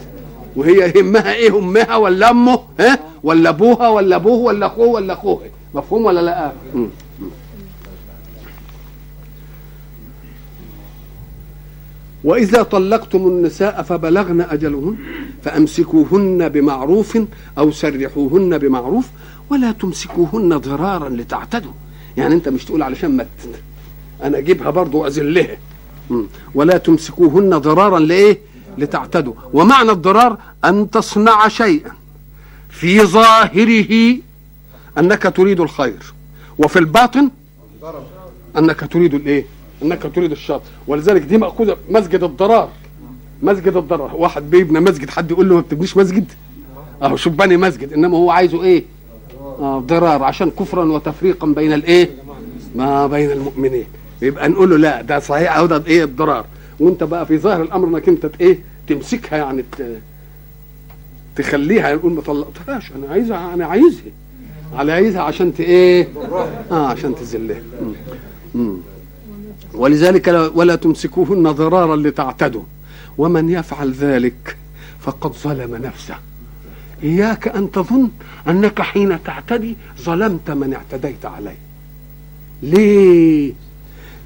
وهي 0.57 0.93
يهمها 0.97 1.35
إيه؟ 1.35 1.59
امها 1.59 1.97
ولا 1.97 2.31
أمه؟ 2.31 2.61
ها؟ 2.81 2.99
ولا 3.23 3.51
أبوها؟ 3.51 3.89
ولا 3.89 4.17
أبوه؟ 4.17 4.39
ولا 4.39 4.67
أخوه؟ 4.67 4.87
ولا 4.89 5.13
أخوه. 5.13 5.41
مفهوم 5.75 6.05
ولا 6.05 6.21
لأ. 6.21 6.53
وإذا 12.25 12.63
طلقتم 12.63 13.27
النساء 13.27 13.83
فبلغن 13.83 14.41
أجلهن 14.41 14.97
فأمسكوهن 15.43 16.49
بمعروف 16.49 17.19
أو 17.59 17.71
سرحوهن 17.71 18.59
بمعروف 18.59 19.09
ولا 19.51 19.73
تمسكوهن 19.73 20.57
ضرارا 20.57 21.09
لتعتدوا. 21.09 21.73
يعني 22.17 22.35
أنت 22.35 22.49
مش 22.49 22.65
تقول 22.65 22.83
علشان 22.83 23.17
ما 23.17 23.27
أجيبها 24.23 24.71
برضو 24.71 24.99
وأذلها 24.99 25.57
مم. 26.11 26.27
ولا 26.55 26.79
تمسكوهن 26.79 27.59
ضرارا 27.59 27.99
لإيه؟ 27.99 28.39
لتعتدوا. 28.79 29.35
ومعنى 29.53 29.91
الضرار 29.91 30.39
أن 30.65 30.91
تصنع 30.91 31.49
شيئا 31.49 31.91
في 32.71 33.01
ظاهره 33.01 34.17
أنك 34.99 35.23
تريد 35.37 35.61
الخير 35.61 36.15
وفي 36.59 36.79
الباطن 36.79 37.31
أنك 38.59 38.81
تريد 38.93 39.15
الإيه؟ 39.15 39.45
أنك 39.83 40.11
تريد 40.15 40.31
الشر. 40.31 40.61
ولذلك 40.87 41.23
دي 41.23 41.39
مأخوذة 41.39 41.77
مسجد 41.91 42.23
الضرار. 42.23 42.69
مسجد 43.43 43.77
الضرار. 43.77 44.15
واحد 44.15 44.51
بيبنى 44.51 44.81
مسجد 44.81 45.11
حد 45.11 45.31
يقول 45.31 45.49
له 45.49 45.55
ما 45.55 45.61
بتبنيش 45.61 45.97
مسجد؟ 45.97 46.33
أهو 47.03 47.17
شوف 47.17 47.33
بني 47.33 47.57
مسجد 47.57 47.93
إنما 47.93 48.17
هو 48.17 48.31
عايزه 48.31 48.63
إيه؟ 48.63 48.85
آه 49.59 49.79
ضرار 49.79 50.23
عشان 50.23 50.51
كفرا 50.51 50.85
وتفريقا 50.85 51.47
بين 51.47 51.73
الإيه؟ 51.73 52.11
ما 52.77 53.07
بين 53.07 53.31
المؤمنين 53.31 53.85
يبقى 54.23 54.49
نقول 54.49 54.71
له 54.71 54.77
لا 54.77 55.03
ده 55.03 55.19
صحيح 55.19 55.57
أهو 55.57 55.67
ده 55.67 55.83
إيه 55.87 56.05
الضرار 56.05 56.45
وأنت 56.81 57.05
بقى 57.05 57.27
في 57.27 57.39
ظاهر 57.39 57.63
الأمر 57.63 57.89
إنك 57.89 58.09
أنت 58.09 58.31
إيه؟ 58.41 58.59
تمسكها 58.89 59.37
يعني 59.39 59.65
تخليها 61.37 61.89
يقول 61.91 62.13
ما 62.13 62.21
طلقتهاش 62.21 62.93
أنا 62.93 63.13
عايزها 63.13 63.55
أنا 63.55 63.67
عايزها 63.67 64.03
على 64.75 64.93
عايزها 64.93 65.23
عشان 65.23 65.55
ت 65.55 65.61
إيه؟ 65.61 66.09
آه 66.73 66.87
عشان 66.87 67.15
تذلها. 67.15 67.61
ولذلك 69.75 70.29
لا- 70.29 70.51
ولا 70.55 70.75
تمسكوهن 70.77 71.51
ضرارا 71.53 71.97
لتعتدوا 71.97 72.63
ومن 73.19 73.51
يفعل 73.51 73.93
ذلك 73.93 74.57
فقد 75.01 75.33
ظلم 75.33 75.77
نفسه 75.77 76.15
إياك 77.03 77.49
أن 77.49 77.71
تظن 77.71 78.09
أنك 78.49 78.83
حين 78.83 79.23
تعتدي 79.25 79.77
ظلمت 80.01 80.51
من 80.51 80.75
اعتديت 80.75 81.25
عليه 81.27 81.57
ليه؟ 82.63 83.53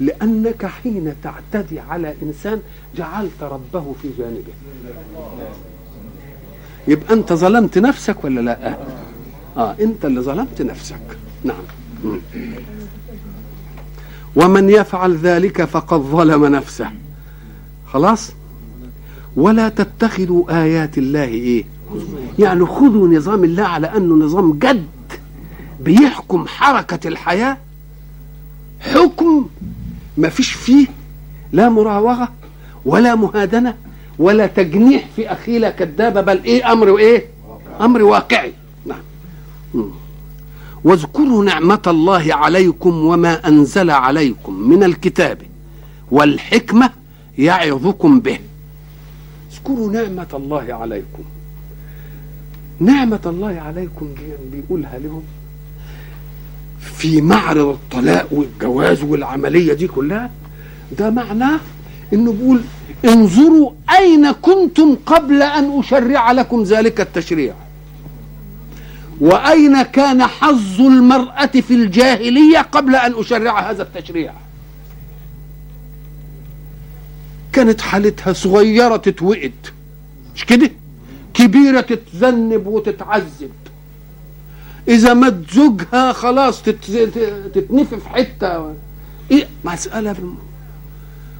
لأنك 0.00 0.66
حين 0.66 1.14
تعتدي 1.22 1.80
على 1.80 2.14
إنسان 2.22 2.60
جعلت 2.96 3.42
ربه 3.42 3.94
في 4.02 4.10
جانبه 4.18 4.52
يبقى 6.88 7.14
أنت 7.14 7.32
ظلمت 7.32 7.78
نفسك 7.78 8.24
ولا 8.24 8.40
لأ؟ 8.40 8.76
آه 9.56 9.76
أنت 9.80 10.04
اللي 10.04 10.20
ظلمت 10.20 10.62
نفسك 10.62 11.18
نعم. 11.44 11.62
ومن 14.36 14.70
يفعل 14.70 15.16
ذلك 15.16 15.64
فقد 15.64 16.00
ظلم 16.00 16.46
نفسه 16.46 16.90
خلاص 17.86 18.32
ولا 19.36 19.68
تتخذوا 19.68 20.62
آيات 20.62 20.98
الله 20.98 21.24
إيه 21.24 21.64
يعني 22.38 22.66
خذوا 22.66 23.08
نظام 23.08 23.44
الله 23.44 23.62
على 23.62 23.86
أنه 23.86 24.24
نظام 24.24 24.52
جد 24.52 24.86
بيحكم 25.80 26.46
حركة 26.46 27.08
الحياة. 27.08 27.56
حكم 28.80 29.46
ما 30.16 30.28
فيش 30.28 30.52
فيه 30.52 30.86
لا 31.52 31.68
مراوغة 31.68 32.28
ولا 32.84 33.14
مهادنة 33.14 33.74
ولا 34.18 34.46
تجنيح 34.46 35.08
في 35.16 35.32
أخيلة 35.32 35.70
كذابة 35.70 36.20
بل 36.20 36.40
إيه؟ 36.44 36.72
أمر 36.72 36.88
وإيه 36.88 37.26
أمر 37.80 38.02
واقعي. 38.02 38.52
نعم. 38.86 39.00
واذكروا 40.84 41.44
نعمة 41.44 41.82
الله 41.86 42.34
عليكم 42.34 43.04
وما 43.04 43.48
أنزل 43.48 43.90
عليكم 43.90 44.54
من 44.54 44.82
الكتاب 44.82 45.38
والحكمة 46.10 46.90
يعظكم 47.38 48.20
به. 48.20 48.38
اذكروا 49.52 49.92
نعمة 49.92 50.28
الله 50.34 50.74
عليكم. 50.74 51.22
نعمة 52.80 53.20
الله 53.26 53.60
عليكم 53.60 54.06
دي 54.14 54.56
بيقولها 54.56 54.98
لهم 54.98 55.22
في 56.80 57.20
معرض 57.20 57.68
الطلاق 57.68 58.26
والجواز 58.32 59.02
والعملية 59.02 59.72
دي 59.72 59.86
كلها. 59.86 60.30
ده 60.98 61.10
معناه 61.10 61.60
إنه 62.12 62.32
بيقول 62.32 62.60
انظروا 63.04 63.72
أين 63.98 64.32
كنتم 64.32 64.96
قبل 65.06 65.42
أن 65.42 65.78
أشرع 65.78 66.32
لكم 66.32 66.62
ذلك 66.62 67.00
التشريع. 67.00 67.54
وأين 69.20 69.82
كان 69.82 70.22
حظ 70.22 70.80
المرأة 70.80 71.46
في 71.46 71.74
الجاهلية 71.74 72.58
قبل 72.58 72.96
أن 72.96 73.14
أشرع 73.14 73.70
هذا 73.70 73.82
التشريع. 73.82 74.32
كانت 77.52 77.80
حالتها 77.80 78.32
صغيرة 78.32 78.96
تتوئد 78.96 79.52
مش 80.34 80.44
كده؟ 80.44 80.70
كبيرة 81.34 81.80
تتذنب 81.80 82.66
وتتعذب. 82.66 83.50
إذا 84.88 85.14
مات 85.14 85.34
زوجها 85.52 86.12
خلاص 86.12 86.62
تت- 86.62 87.12
تتنفي 87.54 87.96
في 87.96 88.08
حتة. 88.08 88.74
إيه؟ 89.30 89.48
مسألة 89.64 90.12
بالم... 90.12 90.34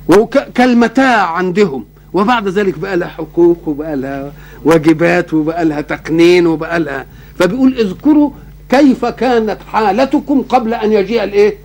وكالمتاع 0.09 1.27
عندهم. 1.31 1.85
وبعد 2.13 2.49
ذلك 2.49 2.79
بقى 2.79 2.97
لها 2.97 3.09
حقوق 3.09 3.69
وبقى 3.69 3.97
لها 3.97 4.33
واجبات 4.65 5.35
وبقى 5.35 5.65
لها 5.65 5.81
تقنين 5.81 6.47
وبقى 6.47 6.81
لها. 6.81 7.07
فبيقول 7.39 7.79
اذكروا 7.79 8.31
كيف 8.69 9.05
كانت 9.05 9.59
حالتكم 9.73 10.43
قبل 10.43 10.75
أن 10.75 10.93
يجيء 10.93 11.25
الإيه؟ 11.25 11.57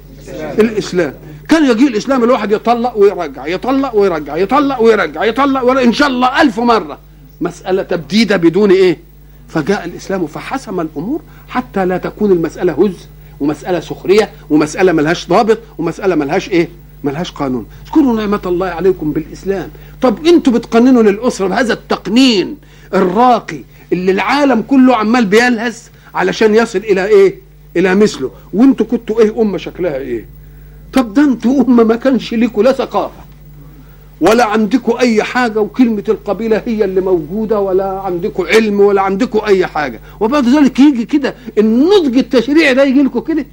الإسلام. 0.60 1.14
كان 1.50 1.72
يجيء 1.72 1.88
الإسلام 1.88 2.24
الواحد 2.24 2.52
يطلق 2.52 2.98
ويرجع 2.98 3.48
يطلق 3.48 3.96
ويرجع 3.96 4.36
يطلق 4.38 4.82
ويرجع 4.82 5.24
يطلق 5.24 5.64
ويرجع. 5.64 5.84
إن 5.84 5.94
شاء 5.94 6.08
الله 6.08 6.42
ألف 6.42 6.60
مرة. 6.60 6.98
مسألة 7.42 7.84
تبديدة 7.84 8.38
بدون 8.38 8.72
إيه؟ 8.72 8.98
فجاء 9.48 9.86
الإسلام 9.86 10.28
فحسم 10.28 10.80
الأمور 10.80 11.22
حتى 11.48 11.86
لا 11.86 11.98
تكون 11.98 12.32
المسألة 12.32 12.74
هز 12.74 13.08
ومسألة 13.40 13.80
سخرية 13.80 14.30
ومسألة 14.50 14.92
ملهاش 14.92 15.28
ضابط 15.28 15.58
ومسألة 15.78 16.16
ملهاش 16.16 16.50
إيه؟ 16.50 16.70
ملهاش 17.04 17.32
قانون. 17.32 17.66
اذكروا 17.86 18.16
نعمة 18.18 18.42
الله 18.46 18.68
عليكم 18.68 19.12
بالإسلام. 19.12 19.70
طب 20.02 20.26
أنتوا 20.26 20.54
بتقننوا 20.54 21.04
للأسرة 21.04 21.48
بهذا 21.48 21.74
التقنين 21.74 22.58
الراقي 22.94 23.60
اللي 23.94 24.12
العالم 24.12 24.62
كله 24.62 24.96
عمال 24.96 25.26
بيلهث 25.26 25.90
علشان 26.16 26.56
يصل 26.56 26.80
إلى 26.80 27.06
إيه؟ 27.06 27.36
إلى 27.78 27.96
مثله. 27.96 28.32
وأنتوا 28.54 28.86
كنتوا 28.86 29.22
إيه؟ 29.22 29.42
أمة 29.42 29.58
شكلها 29.58 29.98
إيه؟ 29.98 30.26
طب 30.94 31.14
ده 31.14 31.22
أنتوا 31.24 31.64
أمة 31.64 31.84
ما 31.84 31.96
كانش 31.96 32.34
ليكوا 32.34 32.64
لا 32.64 32.72
ثقافة. 32.72 33.25
ولا 34.22 34.46
عندكم 34.46 34.98
أي 35.00 35.24
حاجة 35.24 35.62
وكلمة 35.62 36.04
القبيلة 36.10 36.62
هي 36.66 36.86
اللي 36.86 37.02
موجودة 37.02 37.60
ولا 37.60 37.86
عندكم 37.86 38.44
علم 38.44 38.80
ولا 38.80 39.02
عندكم 39.02 39.40
أي 39.46 39.68
حاجة. 39.68 40.00
وبعد 40.20 40.48
ذلك 40.48 40.80
يجي 40.80 41.06
كده 41.06 41.36
النضج 41.58 42.18
التشريعي 42.18 42.74
ده 42.74 42.84
يجي 42.84 43.04
لكم 43.04 43.20
كده. 43.20 43.46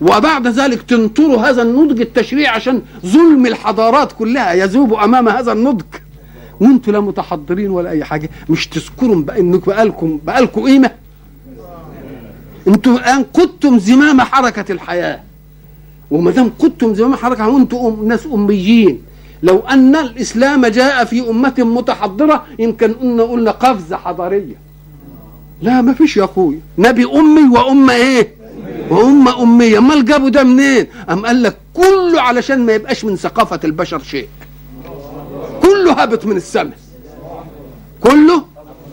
وبعد 0.00 0.46
ذلك 0.46 0.82
تنطروا 0.82 1.36
هذا 1.36 1.62
النضج 1.62 2.00
التشريعي 2.00 2.46
عشان 2.46 2.82
ظلم 3.06 3.46
الحضارات 3.46 4.12
كلها 4.12 4.52
يذوب 4.52 4.94
أمام 4.94 5.28
هذا 5.28 5.52
النضج. 5.52 5.84
وانتوا 6.60 6.92
لا 6.92 7.00
متحضرين 7.00 7.70
ولا 7.70 7.90
أي 7.90 8.04
حاجة. 8.04 8.30
مش 8.48 8.66
تذكروا 8.66 9.22
بقى 9.22 9.40
انكم 9.40 9.70
بقالكم 9.70 10.20
بقالكم 10.24 10.62
قيمة. 10.62 10.90
أنتوا 12.68 12.98
الآن 12.98 13.24
كنتم 13.32 13.78
زمام 13.78 14.20
حركة 14.20 14.72
الحياة. 14.72 15.20
وما 16.10 16.30
دام 16.30 16.52
كنتم 16.58 16.94
زمام 16.94 17.14
حركة 17.14 17.48
وأنتم 17.48 18.04
ناس 18.08 18.26
أميين. 18.26 19.02
لو 19.42 19.58
أن 19.58 19.96
الإسلام 19.96 20.66
جاء 20.66 21.04
في 21.04 21.30
أمة 21.30 21.54
متحضرة 21.58 22.44
يمكن 22.58 22.92
قلنا 22.92 23.22
قلنا 23.22 23.50
قفزة 23.50 23.96
حضارية. 23.96 24.54
لا 25.62 25.80
ما 25.80 25.94
فيش 25.94 26.16
يا 26.16 26.24
اخويا 26.24 26.60
نبي 26.78 27.04
أمي 27.04 27.58
وأمة 27.58 27.94
إيه؟ 27.94 28.34
وأمة 28.90 29.42
أمية. 29.42 29.78
أمال 29.78 30.04
جابوا 30.04 30.28
ده 30.28 30.44
منين؟ 30.44 30.86
أم 31.10 31.26
قال 31.26 31.42
لك 31.42 31.56
كله 31.74 32.20
علشان 32.20 32.66
ما 32.66 32.72
يبقاش 32.72 33.04
من 33.04 33.16
ثقافة 33.16 33.60
البشر 33.64 33.98
شيء. 34.02 34.28
كله 35.62 35.92
هابط 36.02 36.26
من 36.26 36.36
السماء. 36.36 36.78
كله 38.00 38.44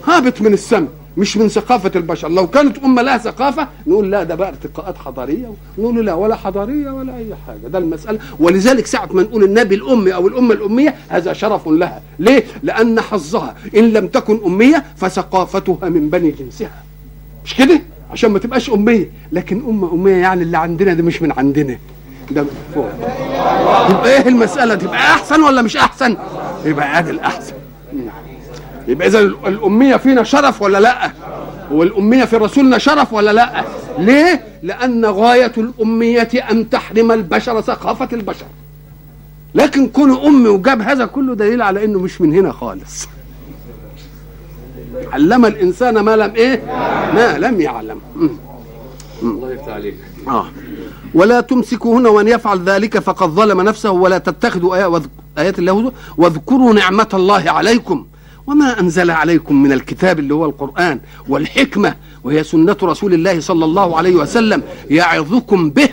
هابط 0.07 0.41
من 0.41 0.53
السماء. 0.53 0.89
مش 1.17 1.37
من 1.37 1.49
ثقافة 1.49 1.91
البشر. 1.95 2.29
لو 2.29 2.47
كانت 2.47 2.77
أمة 2.77 3.01
لها 3.01 3.17
ثقافة 3.17 3.67
نقول 3.87 4.11
لا 4.11 4.23
ده 4.23 4.35
بقى 4.35 4.49
ارتقاءات 4.49 4.97
حضارية. 4.97 5.53
نقول 5.77 6.05
لا 6.05 6.13
ولا 6.13 6.35
حضارية 6.35 6.91
ولا 6.91 7.17
أي 7.17 7.35
حاجة. 7.47 7.67
ده 7.67 7.77
المسألة. 7.77 8.19
ولذلك 8.39 8.85
ساعة 8.85 9.09
ما 9.13 9.21
نقول 9.23 9.43
النبي 9.43 9.75
الأمي 9.75 10.13
أو 10.13 10.27
الأمة 10.27 10.53
الأمية 10.53 10.95
هذا 11.09 11.33
شرف 11.33 11.67
لها. 11.67 12.01
ليه؟ 12.19 12.43
لأن 12.63 13.01
حظها 13.01 13.55
إن 13.75 13.93
لم 13.93 14.07
تكن 14.07 14.39
أمية 14.45 14.83
فثقافتها 14.97 15.89
من 15.89 16.09
بني 16.09 16.31
جنسها. 16.31 16.83
مش 17.45 17.53
كده؟ 17.55 17.81
عشان 18.11 18.31
ما 18.31 18.39
تبقاش 18.39 18.69
أمية. 18.69 19.11
لكن 19.31 19.63
أمة 19.67 19.93
أمية 19.93 20.15
يعني 20.15 20.43
اللي 20.43 20.57
عندنا 20.57 20.93
ده 20.93 21.03
مش 21.03 21.21
من 21.21 21.31
عندنا. 21.31 21.77
ده 22.31 22.41
من 22.41 22.49
فوق. 22.75 22.89
يبقى 23.89 24.17
إيه 24.17 24.27
المسألة؟ 24.27 24.75
تبقى 24.75 24.97
أحسن 24.97 25.41
ولا 25.43 25.61
مش 25.61 25.77
أحسن؟ 25.77 26.17
يبقى 26.65 26.99
ادي 26.99 27.09
الأحسن. 27.11 27.53
يبقى 28.87 29.07
إذا 29.07 29.19
الأمية 29.19 29.95
فينا 29.95 30.23
شرف 30.23 30.61
ولا 30.61 30.79
لأ؟ 30.79 31.11
والأمية 31.71 32.25
في 32.25 32.37
رسولنا 32.37 32.77
شرف 32.77 33.13
ولا 33.13 33.33
لأ؟ 33.33 33.63
ليه؟ 33.99 34.43
لأن 34.63 35.05
غاية 35.05 35.51
الأمية 35.57 36.29
أن 36.51 36.69
تحرم 36.69 37.11
البشر 37.11 37.61
ثقافة 37.61 38.07
البشر. 38.13 38.45
لكن 39.55 39.87
كون 39.87 40.25
أمي 40.25 40.49
وجاب 40.49 40.81
هذا 40.81 41.05
كله 41.05 41.35
دليل 41.35 41.61
على 41.61 41.85
إنه 41.85 41.99
مش 41.99 42.21
من 42.21 42.33
هنا 42.33 42.51
خالص. 42.51 43.07
علم 45.13 45.45
الإنسان 45.45 45.99
ما 45.99 46.15
لم 46.15 46.35
إيه؟ 46.35 46.61
ما 47.13 47.37
لم 47.37 47.61
يعلم. 47.61 47.99
الله 49.23 49.51
يفتح 49.51 49.73
عليك. 49.73 49.95
آه. 50.27 50.45
ولا 51.13 51.41
تمسكوا 51.41 51.99
هنا 51.99 52.09
وأن 52.09 52.27
يفعل 52.27 52.63
ذلك 52.63 52.99
فقد 52.99 53.29
ظلم 53.29 53.61
نفسه 53.61 53.91
ولا 53.91 54.17
تتخذوا 54.17 54.99
آيات 55.37 55.59
الله 55.59 55.91
واذكروا 56.17 56.73
نعمة 56.73 57.07
الله 57.13 57.51
عليكم. 57.51 58.05
وما 58.47 58.79
أنزل 58.79 59.11
عليكم 59.11 59.63
من 59.63 59.71
الكتاب 59.71 60.19
اللي 60.19 60.33
هو 60.33 60.45
القرآن 60.45 60.99
والحكمة 61.27 61.95
وهي 62.23 62.43
سنة 62.43 62.77
رسول 62.83 63.13
الله 63.13 63.39
صلى 63.39 63.65
الله 63.65 63.97
عليه 63.97 64.15
وسلم 64.15 64.63
يعظكم 64.89 65.69
به. 65.69 65.89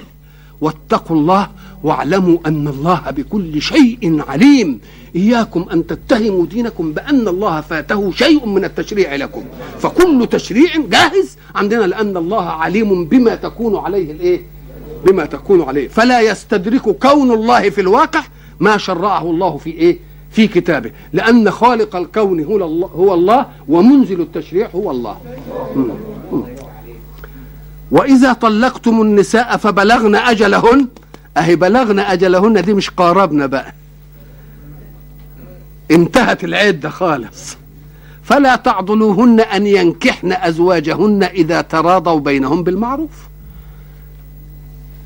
واتقوا 0.61 1.17
الله 1.17 1.49
واعلموا 1.83 2.39
أن 2.47 2.69
الله 2.69 3.01
بكل 3.11 3.63
شيء 3.63 4.23
عليم. 4.29 4.81
إياكم 5.17 5.67
أن 5.73 5.87
تتهموا 5.87 6.47
دينكم 6.47 6.93
بأن 6.93 7.29
الله 7.29 7.61
فاته 7.61 8.11
شيء 8.13 8.47
من 8.47 8.65
التشريع 8.65 9.15
لكم. 9.15 9.45
فكل 9.79 10.27
تشريع 10.31 10.77
جاهز 10.77 11.37
عندنا 11.55 11.85
لأن 11.85 12.17
الله 12.17 12.45
عليم 12.45 13.05
بما 13.05 13.35
تكون 13.35 13.77
عليه 13.77 14.13
الإيه؟ 14.13 14.41
بما 15.05 15.25
تكون 15.25 15.63
عليه. 15.63 15.89
فلا 15.89 16.21
يستدرك 16.21 16.83
كون 16.83 17.31
الله 17.31 17.71
في 17.71 17.81
الواقع 17.81 18.23
ما 18.61 18.77
شرعه 18.77 19.31
الله 19.31 19.57
في 19.57 19.71
إيه؟ 19.71 20.10
في 20.31 20.47
كتابه. 20.49 20.91
لأن 21.13 21.51
خالق 21.51 21.97
الكون 21.97 22.45
هو 22.45 22.65
الله, 22.65 22.87
هو 22.87 23.15
الله 23.15 23.47
ومنزل 23.69 24.21
التشريع 24.21 24.69
هو 24.75 24.91
الله. 24.91 25.17
وإذا 27.91 28.33
طلقتم 28.33 29.03
النساء 29.03 29.57
فبلغن 29.57 30.15
أجلهن. 30.15 30.89
أهي 31.37 31.57
بلغن 31.57 31.99
أجلهن 31.99 32.63
دي 32.63 32.75
مش 32.75 32.91
قاربنا 32.91 33.47
بقى. 33.47 33.75
انتهت 35.91 36.45
العدة 36.45 36.89
خالص. 36.91 37.57
فلا 38.23 38.57
تعضلوهن 38.57 39.41
أن 39.41 39.67
ينكحن 39.67 40.33
أزواجهن 40.33 41.23
إذا 41.23 41.61
تراضوا 41.61 42.21
بينهم 42.21 42.63
بالمعروف. 42.63 43.11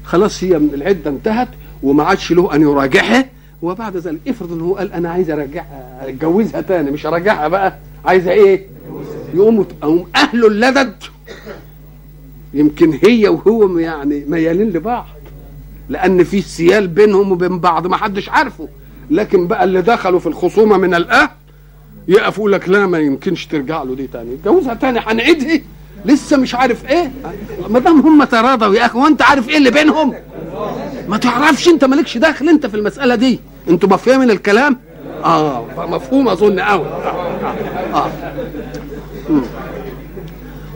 خلاص 0.05 0.45
هي 0.45 0.57
العدة 0.57 1.11
انتهت 1.11 1.49
وما 1.83 2.05
عادش 2.05 2.33
له 2.33 2.55
أن 2.55 2.63
يراجعها. 2.63 3.27
وبعد 3.65 3.97
ذلك 3.97 4.21
افرض 4.29 4.53
ان 4.53 4.61
هو 4.61 4.77
قال 4.77 4.93
أنا 4.93 5.11
عايز 5.11 5.31
ارجعها 5.31 6.01
أتجوزها 6.09 6.61
تاني 6.61 6.91
مش 6.91 7.07
ارجعها 7.07 7.49
بقى 7.49 7.75
عايزة 8.05 8.31
إيه؟ 8.31 8.67
يقوموا 9.35 9.65
يقوم 9.83 10.07
أهل 10.17 10.47
اللدد 10.47 10.95
يمكن 12.55 12.99
هي 13.05 13.29
وهو 13.29 13.79
يعني 13.79 14.25
ميالين 14.29 14.71
لبعض 14.71 15.07
لأن 15.89 16.25
في 16.25 16.41
سيال 16.41 16.89
بينهم 16.89 17.33
وبين 17.33 17.59
بعض 17.59 17.87
ما 17.87 17.97
حدش 17.97 18.29
عارفه. 18.29 18.69
لكن 19.11 19.47
بقى 19.47 19.65
اللي 19.65 19.83
دخلوا 19.83 20.19
في 20.21 20.27
الخصومة 20.27 20.77
من 20.77 20.95
الأهل 20.95 21.29
يقفوا 22.09 22.51
لك 22.51 22.69
لا 22.69 22.87
ما 22.87 22.99
يمكنش 22.99 23.47
ترجع 23.47 23.83
له 23.83 23.95
دي 23.95 24.07
تاني. 24.07 24.35
اتجوزها 24.35 24.75
تاني 24.75 25.01
هنعيدها. 25.07 25.61
لسه 26.05 26.37
مش 26.37 26.55
عارف 26.55 26.91
إيه. 26.91 27.13
ما 27.69 27.79
دام 27.79 28.01
هم 28.01 28.25
تراضوا 28.25 28.75
يا 28.75 28.87
أخي 28.87 28.99
وأنت 28.99 29.23
عارف 29.23 29.49
إيه 29.49 29.57
اللي 29.59 29.71
بينهم؟ 29.71 30.15
ما 31.09 31.17
تعرفش 31.17 31.69
أنت 31.69 31.85
مالكش 31.85 32.19
داخل 32.19 32.49
أنت 32.49 32.67
في 32.67 32.77
المسألة 32.77 33.15
دي. 33.15 33.41
أنتوا 33.69 33.89
مفهومين 33.89 34.31
الكلام؟ 34.31 34.79
آه 35.25 35.65
مفهوم 35.79 36.29
أظن 36.29 36.61
قوي. 36.61 36.87
آه. 37.95 38.11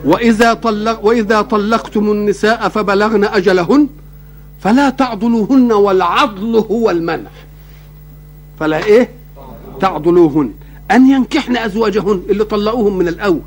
وإذا 0.05 0.53
طلق 0.53 1.05
وإذا 1.05 1.41
طلقتم 1.41 2.11
النساء 2.11 2.69
فبلغن 2.69 3.23
أجلهن 3.23 3.87
فلا 4.59 4.89
تعضلوهن 4.89 5.71
والعضل 5.71 6.55
هو 6.55 6.89
المنع. 6.89 7.29
فلا 8.59 8.83
إيه؟ 8.85 9.09
تعضلوهن. 9.81 10.51
أن 10.91 11.09
ينكحن 11.11 11.57
أزواجهن 11.57 12.21
اللي 12.29 12.43
طلقوهم 12.43 12.97
من 12.97 13.07
الأول. 13.07 13.41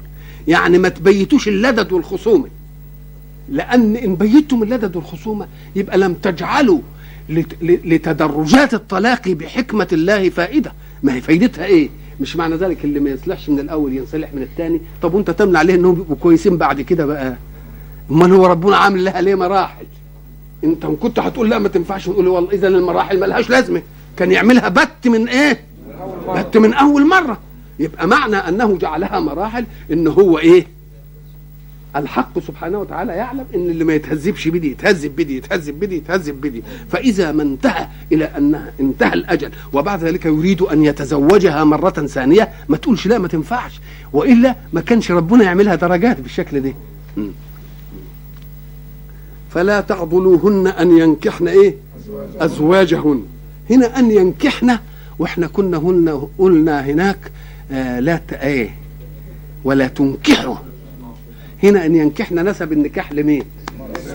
يعني 0.48 0.78
ما 0.78 0.88
تبيتوش 0.88 1.48
اللدد 1.48 1.92
والخصومة. 1.92 2.48
لأن 3.48 3.96
إن 3.96 4.14
بيتم 4.16 4.62
اللدد 4.62 4.96
والخصومة 4.96 5.46
يبقى 5.76 5.98
لم 5.98 6.14
تجعلوا 6.14 6.78
لتدرجات 7.62 8.74
الطلاق 8.74 9.28
بحكمة 9.28 9.88
الله 9.92 10.30
فائدة. 10.30 10.72
ما 11.02 11.14
هي 11.14 11.20
فايدتها 11.20 11.64
إيه؟ 11.64 11.88
مش 12.20 12.36
معنى 12.36 12.54
ذلك 12.54 12.84
اللي 12.84 13.00
ما 13.00 13.10
يصلحش 13.10 13.48
من 13.48 13.60
الأول 13.60 13.96
ينصلح 13.96 14.34
من 14.34 14.42
الثاني. 14.42 14.80
طب 15.02 15.14
وأنت 15.14 15.30
تمنع 15.30 15.58
عليه 15.58 15.74
إنهم 15.74 16.00
يبقوا 16.00 16.16
كويسين 16.16 16.56
بعد 16.56 16.80
كده 16.80 17.06
بقى؟ 17.06 17.36
أمال 18.10 18.32
هو 18.32 18.46
ربنا 18.46 18.76
عامل 18.76 19.04
لها 19.04 19.20
ليه 19.20 19.34
مراحل؟ 19.34 19.86
أنت 20.64 20.86
كنت 20.86 21.18
هتقول 21.18 21.50
لا 21.50 21.58
ما 21.58 21.68
تنفعش 21.68 22.08
نقول 22.08 22.28
والله 22.28 22.50
إذا 22.52 22.68
المراحل 22.68 23.20
ما 23.20 23.26
لهاش 23.26 23.50
لازمة. 23.50 23.82
كان 24.16 24.32
يعملها 24.32 24.68
بت 24.68 25.08
من 25.08 25.28
إيه؟ 25.28 25.60
بت 26.36 26.56
من 26.56 26.72
أول 26.74 27.06
مرة. 27.06 27.38
يبقى 27.78 28.06
معنى 28.06 28.36
أنه 28.36 28.76
جعلها 28.76 29.20
مراحل 29.20 29.64
إن 29.92 30.06
هو 30.06 30.38
إيه؟ 30.38 30.66
الحق 31.96 32.38
سبحانه 32.38 32.78
وتعالى 32.78 33.12
يعلم 33.12 33.44
إن 33.54 33.70
اللي 33.70 33.84
ما 33.84 33.94
يتهذبش 33.94 34.48
بدي 34.48 34.70
يتهذب 34.70 35.16
بدي 35.16 35.36
يتهذب 35.36 35.80
بدي 35.80 35.96
يتهذب 35.96 36.40
بدي. 36.40 36.62
فإذا 36.90 37.32
ما 37.32 37.42
انتهى 37.42 37.86
إلى 38.12 38.24
أنها 38.24 38.72
انتهى 38.80 39.14
الأجل 39.14 39.50
وبعد 39.72 40.04
ذلك 40.04 40.26
يريد 40.26 40.62
أن 40.62 40.84
يتزوجها 40.84 41.64
مرة 41.64 41.90
ثانية 41.90 42.48
ما 42.68 42.76
تقولش 42.76 43.06
لا 43.06 43.18
ما 43.18 43.28
تنفعش. 43.28 43.80
وإلا 44.12 44.56
ما 44.72 44.80
كانش 44.80 45.10
ربنا 45.10 45.44
يعملها 45.44 45.74
درجات 45.74 46.20
بالشكل 46.20 46.60
ده. 46.60 46.72
فلا 49.50 49.80
تعضلوهن 49.80 50.66
أن 50.66 50.98
ينكحن 50.98 51.48
إيه؟ 51.48 51.74
أزواجهن. 52.40 53.24
هنا 53.70 53.98
أن 53.98 54.10
ينكحن 54.10 54.78
وإحنا 55.18 55.46
كنا 55.46 55.76
هن 55.76 56.28
قلنا 56.38 56.80
هناك 56.80 57.32
آه 57.72 58.00
لا 58.00 58.20
إيه؟ 58.32 58.74
ولا 59.64 59.88
تنكحوا 59.88 60.56
هنا 61.62 61.86
إن 61.86 61.96
ينكحن 61.96 62.48
نسب 62.48 62.72
النكاح 62.72 63.12
لمين؟ 63.12 63.44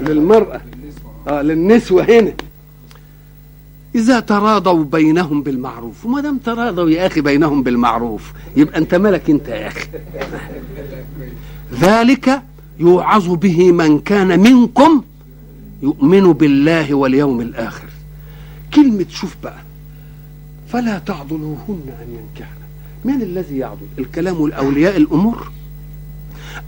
للمرأة. 0.01 0.61
آه 1.27 1.41
للنسوة 1.41 2.03
هنا. 2.03 2.33
إذا 3.95 4.19
تراضوا 4.19 4.83
بينهم 4.83 5.43
بالمعروف 5.43 6.05
وما 6.05 6.21
دام 6.21 6.37
تراضوا 6.37 6.89
يا 6.89 7.07
أخي 7.07 7.21
بينهم 7.21 7.63
بالمعروف 7.63 8.33
يبقى 8.55 8.77
أنت 8.77 8.95
مالك 8.95 9.29
أنت 9.29 9.47
يا 9.47 9.67
أخي. 9.67 9.87
ذلك 11.81 12.41
يوعظ 12.79 13.29
به 13.29 13.71
من 13.71 13.99
كان 13.99 14.39
منكم 14.39 15.03
يؤمن 15.83 16.33
بالله 16.33 16.93
واليوم 16.93 17.41
الآخر. 17.41 17.87
كلمة 18.73 19.05
شوف 19.09 19.35
بقى. 19.43 19.59
فلا 20.67 20.99
تعضلوهن 20.99 21.81
أن 22.01 22.07
ينكحن. 22.19 22.57
من 23.05 23.21
الذي 23.21 23.57
يعضل؟ 23.57 23.87
الكلام 23.99 24.47
لأولياء 24.47 24.97
الأمور. 24.97 25.51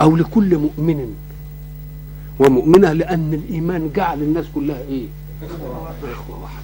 أو 0.02 0.16
لكل 0.16 0.58
مؤمن. 0.58 1.16
ومؤمنة 2.40 2.94
لأن 2.94 3.34
الإيمان 3.34 3.90
جعل 3.96 4.22
الناس 4.22 4.46
كلها 4.56 4.82
إيه؟ 4.82 5.06
إخوة 5.44 6.42
واحدة. 6.42 6.60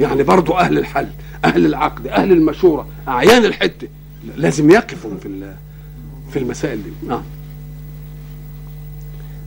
يعني 0.00 0.22
برضو 0.22 0.52
أهل 0.52 0.78
الحل 0.78 1.08
أهل 1.44 1.66
العقد 1.66 2.06
أهل 2.06 2.32
المشورة 2.32 2.86
أعيان 3.08 3.44
الحتة. 3.44 3.88
لازم 4.36 4.70
يقفوا 4.70 5.10
في 5.22 5.54
في 6.30 6.38
المسائل 6.38 6.78
دي. 6.82 7.10
آه. 7.12 7.22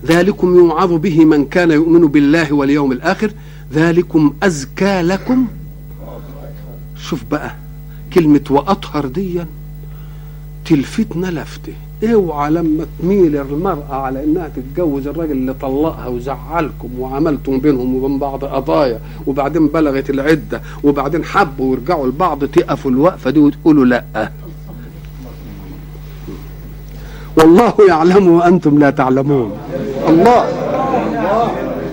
ذلكم 0.05 0.55
يوعظ 0.55 0.93
به 0.93 1.25
من 1.25 1.45
كان 1.45 1.71
يؤمن 1.71 2.07
بالله 2.07 2.53
واليوم 2.53 2.91
الآخر. 2.91 3.31
ذلكم 3.73 4.33
أزكى 4.43 5.01
لكم. 5.01 5.47
شوف 6.97 7.23
بقى 7.31 7.55
كلمة 8.13 8.43
وأطهر 8.49 9.07
ديا 9.07 9.47
تلفتنا 10.65 11.27
لفتة. 11.27 11.73
اوعى 12.03 12.51
لما 12.51 12.85
تميل 13.01 13.35
المرأة 13.37 13.93
على 13.95 14.23
إنها 14.23 14.51
تتجوز 14.55 15.07
الراجل 15.07 15.31
اللي 15.31 15.53
طلقها 15.53 16.07
وزعلكم 16.07 16.99
وعملتم 16.99 17.59
بينهم 17.59 17.95
وبين 17.95 18.19
بعض 18.19 18.45
قضايا 18.45 18.99
وبعدين 19.27 19.67
بلغت 19.67 20.09
العدة 20.09 20.61
وبعدين 20.83 21.23
حبوا 21.23 21.69
ويرجعوا 21.71 22.07
لبعض 22.07 22.45
تقفوا 22.45 22.91
الوقفة 22.91 23.29
دي 23.29 23.39
وتقولوا 23.39 23.85
لأ. 23.85 24.29
والله 27.37 27.73
يعلم 27.89 28.27
وأنتم 28.27 28.79
لا 28.79 28.89
تعلمون. 28.89 29.51
الله. 30.09 30.45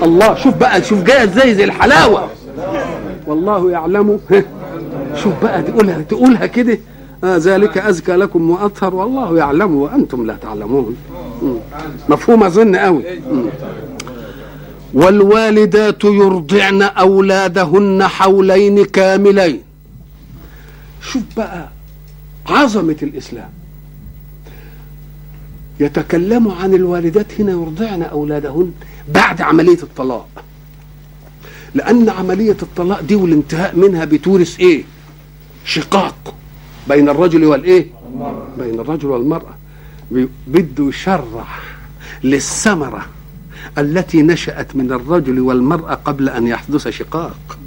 الله. 0.02 0.34
شوف 0.34 0.56
بقى 0.56 0.82
شوف 0.82 1.02
جاية 1.02 1.24
إزاي 1.24 1.54
زي 1.54 1.64
الحلاوة. 1.64 2.28
والله 3.26 3.70
يعلم. 3.70 4.20
شوف 5.14 5.32
بقى 5.42 5.62
تقولها 5.62 6.00
تقولها 6.00 6.46
كده. 6.46 6.78
آه 7.24 7.36
ذلك 7.36 7.78
أزكى 7.78 8.16
لكم 8.16 8.50
وأطهر 8.50 8.94
والله 8.94 9.38
يعلم 9.38 9.74
وأنتم 9.74 10.26
لا 10.26 10.36
تعلمون. 10.36 10.96
مفهوم 12.08 12.44
أظن 12.44 12.76
قوي. 12.76 13.04
والوالدات 14.94 16.04
يرضعن 16.04 16.82
أولادهن 16.82 18.06
حولين 18.06 18.84
كاملين. 18.84 19.60
شوف 21.02 21.22
بقى 21.36 21.68
عظمة 22.48 22.96
الإسلام. 23.02 23.50
يتكلم 25.80 26.48
عن 26.48 26.74
الوالدات 26.74 27.40
هنا 27.40 27.52
يرضعن 27.52 28.02
أولادهن 28.02 28.72
بعد 29.08 29.40
عملية 29.40 29.82
الطلاق. 29.82 30.28
لأن 31.74 32.08
عملية 32.08 32.56
الطلاق 32.62 33.00
دي 33.00 33.14
والانتهاء 33.14 33.76
منها 33.76 34.04
بتورث 34.04 34.60
إيه؟ 34.60 34.84
شقاق. 35.64 36.34
بين 36.88 37.08
الرجل 37.08 37.44
والإيه؟ 37.44 37.86
بين 38.58 38.80
الرجل 38.80 39.08
والمرأة. 39.08 39.54
بده 40.46 40.88
يشرح 40.88 41.62
للثمرة 42.24 43.06
التي 43.78 44.22
نشأت 44.22 44.76
من 44.76 44.92
الرجل 44.92 45.40
والمرأة 45.40 45.94
قبل 45.94 46.28
أن 46.28 46.46
يحدث 46.46 46.88
شقاق. 46.88 47.58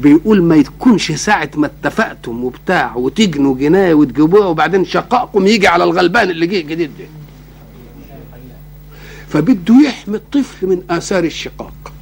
بيقول 0.00 0.42
ما 0.42 0.56
يكونش 0.56 1.12
ساعة 1.12 1.50
ما 1.56 1.66
اتفقتم 1.66 2.44
وبتاع 2.44 2.96
وتجنوا 2.96 3.54
جناية 3.54 3.94
وتجيبوها 3.94 4.46
وبعدين 4.46 4.84
شقائكم 4.84 5.46
يجي 5.46 5.68
على 5.68 5.84
الغلبان 5.84 6.30
اللي 6.30 6.46
جه 6.46 6.60
جديد 6.60 6.90
ده. 6.98 7.04
فبده 9.28 9.74
يحمي 9.84 10.16
الطفل 10.16 10.66
من 10.66 10.82
آثار 10.90 11.24
الشقاق. 11.24 11.92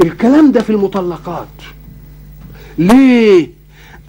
الكلام 0.00 0.52
ده 0.52 0.62
في 0.62 0.70
المطلقات. 0.70 1.48
ليه؟ 2.78 3.57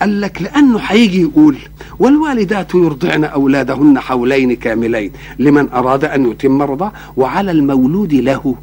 قال 0.02 0.22
لك 0.22 0.42
لأنه 0.42 0.78
هيجي 0.80 1.22
يقول 1.22 1.58
والوالدات 2.00 2.76
يرضعن 2.76 3.24
أولادهن 3.24 4.00
حولين 4.00 4.56
كاملين 4.56 5.12
لمن 5.40 5.70
أراد 5.70 6.06
أن 6.06 6.32
يتم 6.32 6.62
الرضاعه 6.62 6.94
وعلى 7.18 7.52
المولود 7.52 8.14
له 8.14 8.56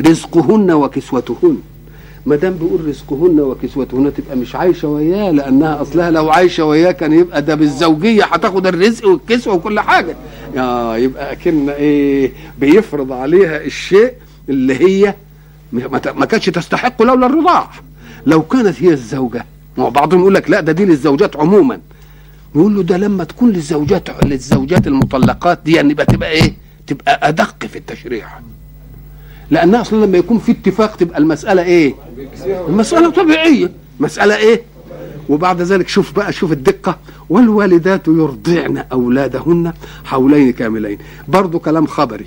رزقهن 0.00 0.70
وكسوتهن. 0.70 1.56
ما 2.26 2.36
دام 2.36 2.52
بيقول 2.52 2.88
رزقهن 2.88 3.40
وكسوتهن 3.40 4.12
تبقى 4.14 4.36
مش 4.36 4.54
عايشة 4.54 4.88
وياه 4.88 5.30
لأنها 5.30 5.82
أصلها 5.82 6.10
لو 6.10 6.30
عايشة 6.30 6.64
وياه 6.64 6.92
كان 6.92 7.12
يبقى 7.12 7.42
ده 7.42 7.54
بالزوجية 7.54 8.24
هتاخد 8.24 8.66
الرزق 8.66 9.06
والكسوة 9.08 9.54
وكل 9.54 9.80
حاجة. 9.80 10.16
يا 10.56 10.96
يبقى 10.96 11.32
أكن 11.32 11.68
إيه 11.70 12.32
بيفرض 12.60 13.12
عليها 13.12 13.64
الشيء 13.64 14.12
اللي 14.48 14.74
هي 14.80 15.14
ما 16.16 16.24
كانتش 16.26 16.46
تستحق 16.46 17.02
لولا 17.02 17.26
الرضاع. 17.26 17.70
لو 18.26 18.42
كانت 18.42 18.82
هي 18.82 18.90
الزوجة 18.90 19.44
ما 19.80 19.86
هو 19.86 19.90
بعضهم 19.90 20.20
يقول 20.20 20.34
لك 20.34 20.50
لا 20.50 20.60
ده 20.60 20.72
دي 20.72 20.84
للزوجات 20.84 21.36
عموما. 21.36 21.80
يقول 22.54 22.74
له 22.76 22.82
ده 22.82 22.96
لما 22.96 23.24
تكون 23.24 23.50
للزوجات 23.50 24.24
للزوجات 24.24 24.86
المطلقات 24.86 25.58
دي 25.64 25.72
يعني 25.72 25.90
يبقى 25.90 26.06
تبقى 26.06 26.30
إيه؟ 26.30 26.54
تبقى 26.86 27.28
أدق 27.28 27.66
في 27.66 27.76
التشريع. 27.78 28.28
لانها 29.50 29.80
أصلا 29.80 30.06
لما 30.06 30.18
يكون 30.18 30.38
في 30.38 30.52
اتفاق 30.52 30.96
تبقى 30.96 31.18
المسألة 31.18 31.62
إيه؟ 31.62 31.94
المسألة 32.68 33.10
طبيعية. 33.10 33.72
مسألة 34.00 34.36
إيه؟ 34.36 34.62
وبعد 35.28 35.62
ذلك 35.62 35.88
شوف 35.88 36.12
بقى 36.12 36.32
شوف 36.32 36.52
الدقة. 36.52 36.98
والوالدات 37.28 38.08
يرضعن 38.08 38.84
أولادهن 38.92 39.72
حولين 40.04 40.52
كاملين. 40.52 40.98
برضو 41.28 41.58
كلام 41.58 41.86
خبري. 41.86 42.26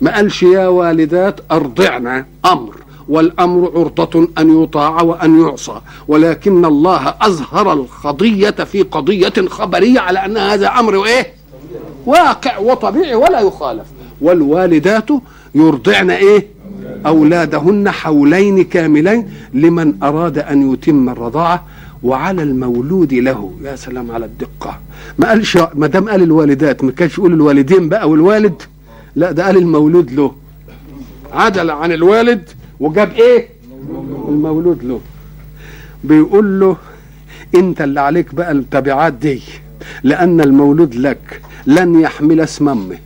ما 0.00 0.14
قالش 0.14 0.42
يا 0.42 0.66
والدات 0.68 1.40
أرضعن 1.50 2.24
أمر. 2.44 2.74
والأمر 3.08 3.72
عرضة 3.76 4.28
أن 4.38 4.62
يطاع 4.62 5.02
وأن 5.02 5.40
يعصى. 5.40 5.80
ولكن 6.08 6.64
الله 6.64 7.14
أظهر 7.20 7.72
القضية 7.72 8.50
في 8.50 8.82
قضية 8.82 9.48
خبرية 9.48 10.00
على 10.00 10.24
أن 10.24 10.36
هذا 10.36 10.68
أمر 10.68 10.96
وإيه 10.96 11.26
واقع 12.06 12.58
وطبيعي 12.58 13.14
ولا 13.14 13.40
يخالف. 13.40 13.84
والوالدات 14.20 15.08
يرضعن 15.54 16.10
إيه؟ 16.10 16.46
أولادهن 17.06 17.90
حولين 17.90 18.64
كاملين 18.64 19.30
لمن 19.54 19.94
أراد 20.02 20.38
أن 20.38 20.72
يتم 20.72 21.08
الرضاعة. 21.08 21.64
وعلى 22.02 22.42
المولود 22.42 23.14
له 23.14 23.52
يا 23.64 23.76
سلام 23.76 24.10
على 24.10 24.24
الدقة. 24.24 24.78
ما 25.18 25.28
قالش 25.28 25.58
ما 25.74 25.86
دام 25.86 26.08
قال 26.08 26.22
الوالدات 26.22 26.84
ما 26.84 26.90
كانش 26.92 27.18
يقول 27.18 27.32
الوالدين 27.32 27.88
بقى 27.88 28.10
والوالد؟ 28.10 28.62
لا 29.16 29.32
ده 29.32 29.46
قال 29.46 29.56
المولود 29.56 30.12
له. 30.12 30.34
عدل 31.32 31.70
عن 31.70 31.92
الوالد 31.92 32.48
وجاب 32.80 33.12
إيه؟ 33.12 33.48
المولود 34.28 34.84
له. 34.84 35.00
بيقول 36.04 36.60
له 36.60 36.76
أنت 37.54 37.80
اللي 37.80 38.00
عليك 38.00 38.34
بقى 38.34 38.52
التبعات 38.52 39.12
دي 39.12 39.42
لأن 40.02 40.40
المولود 40.40 40.94
لك 40.94 41.40
لن 41.66 42.00
يحمل 42.00 42.40
اسم 42.40 42.68
أمه. 42.68 42.98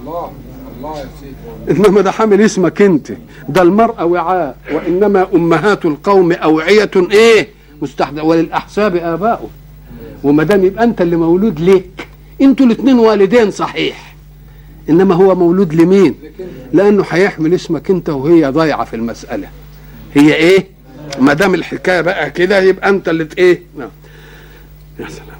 الله 0.00 0.32
الله 0.76 0.98
يا 1.00 1.06
سيدي. 1.20 1.80
إنما 1.86 2.00
ده 2.00 2.10
حامل 2.10 2.40
اسمك 2.40 2.82
أنت. 2.82 3.12
ده 3.48 3.62
المرأة 3.62 4.04
وعاء 4.04 4.56
وإنما 4.72 5.26
أمهات 5.34 5.84
القوم 5.84 6.32
أوعية 6.32 6.90
إيه؟ 6.96 7.48
مستحدث 7.82 8.24
وللأحساب 8.24 8.96
آباؤه. 8.96 9.50
وما 10.24 10.42
دام 10.44 10.64
يبقى 10.64 10.84
أنت 10.84 11.00
اللي 11.02 11.16
مولود 11.16 11.60
ليك 11.60 12.08
أنتوا 12.42 12.66
الاثنين 12.66 12.98
والدين 12.98 13.50
صحيح. 13.50 14.13
إنما 14.90 15.14
هو 15.14 15.34
مولود 15.34 15.74
لمين؟ 15.74 16.14
لأنه 16.72 17.04
هيحمل 17.10 17.54
اسمك 17.54 17.90
أنت 17.90 18.08
وهي 18.08 18.46
ضايعة 18.46 18.84
في 18.84 18.96
المسألة. 18.96 19.48
هي 20.14 20.34
إيه؟ 20.34 20.66
ما 21.20 21.32
دام 21.32 21.54
الحكاية 21.54 22.00
بقى 22.00 22.30
كده 22.30 22.60
يبقى 22.60 22.88
أنت 22.88 23.08
اللي 23.08 23.28
إيه؟ 23.38 23.62
نعم. 23.78 23.88
يا 25.00 25.08
سلام. 25.08 25.38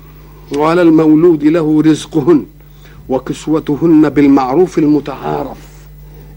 وعلى 0.57 0.83
المولود 0.83 1.44
له 1.44 1.83
رزقهن 1.83 2.46
وكسوتهن 3.08 4.08
بالمعروف 4.08 4.79
المتعارف. 4.79 5.58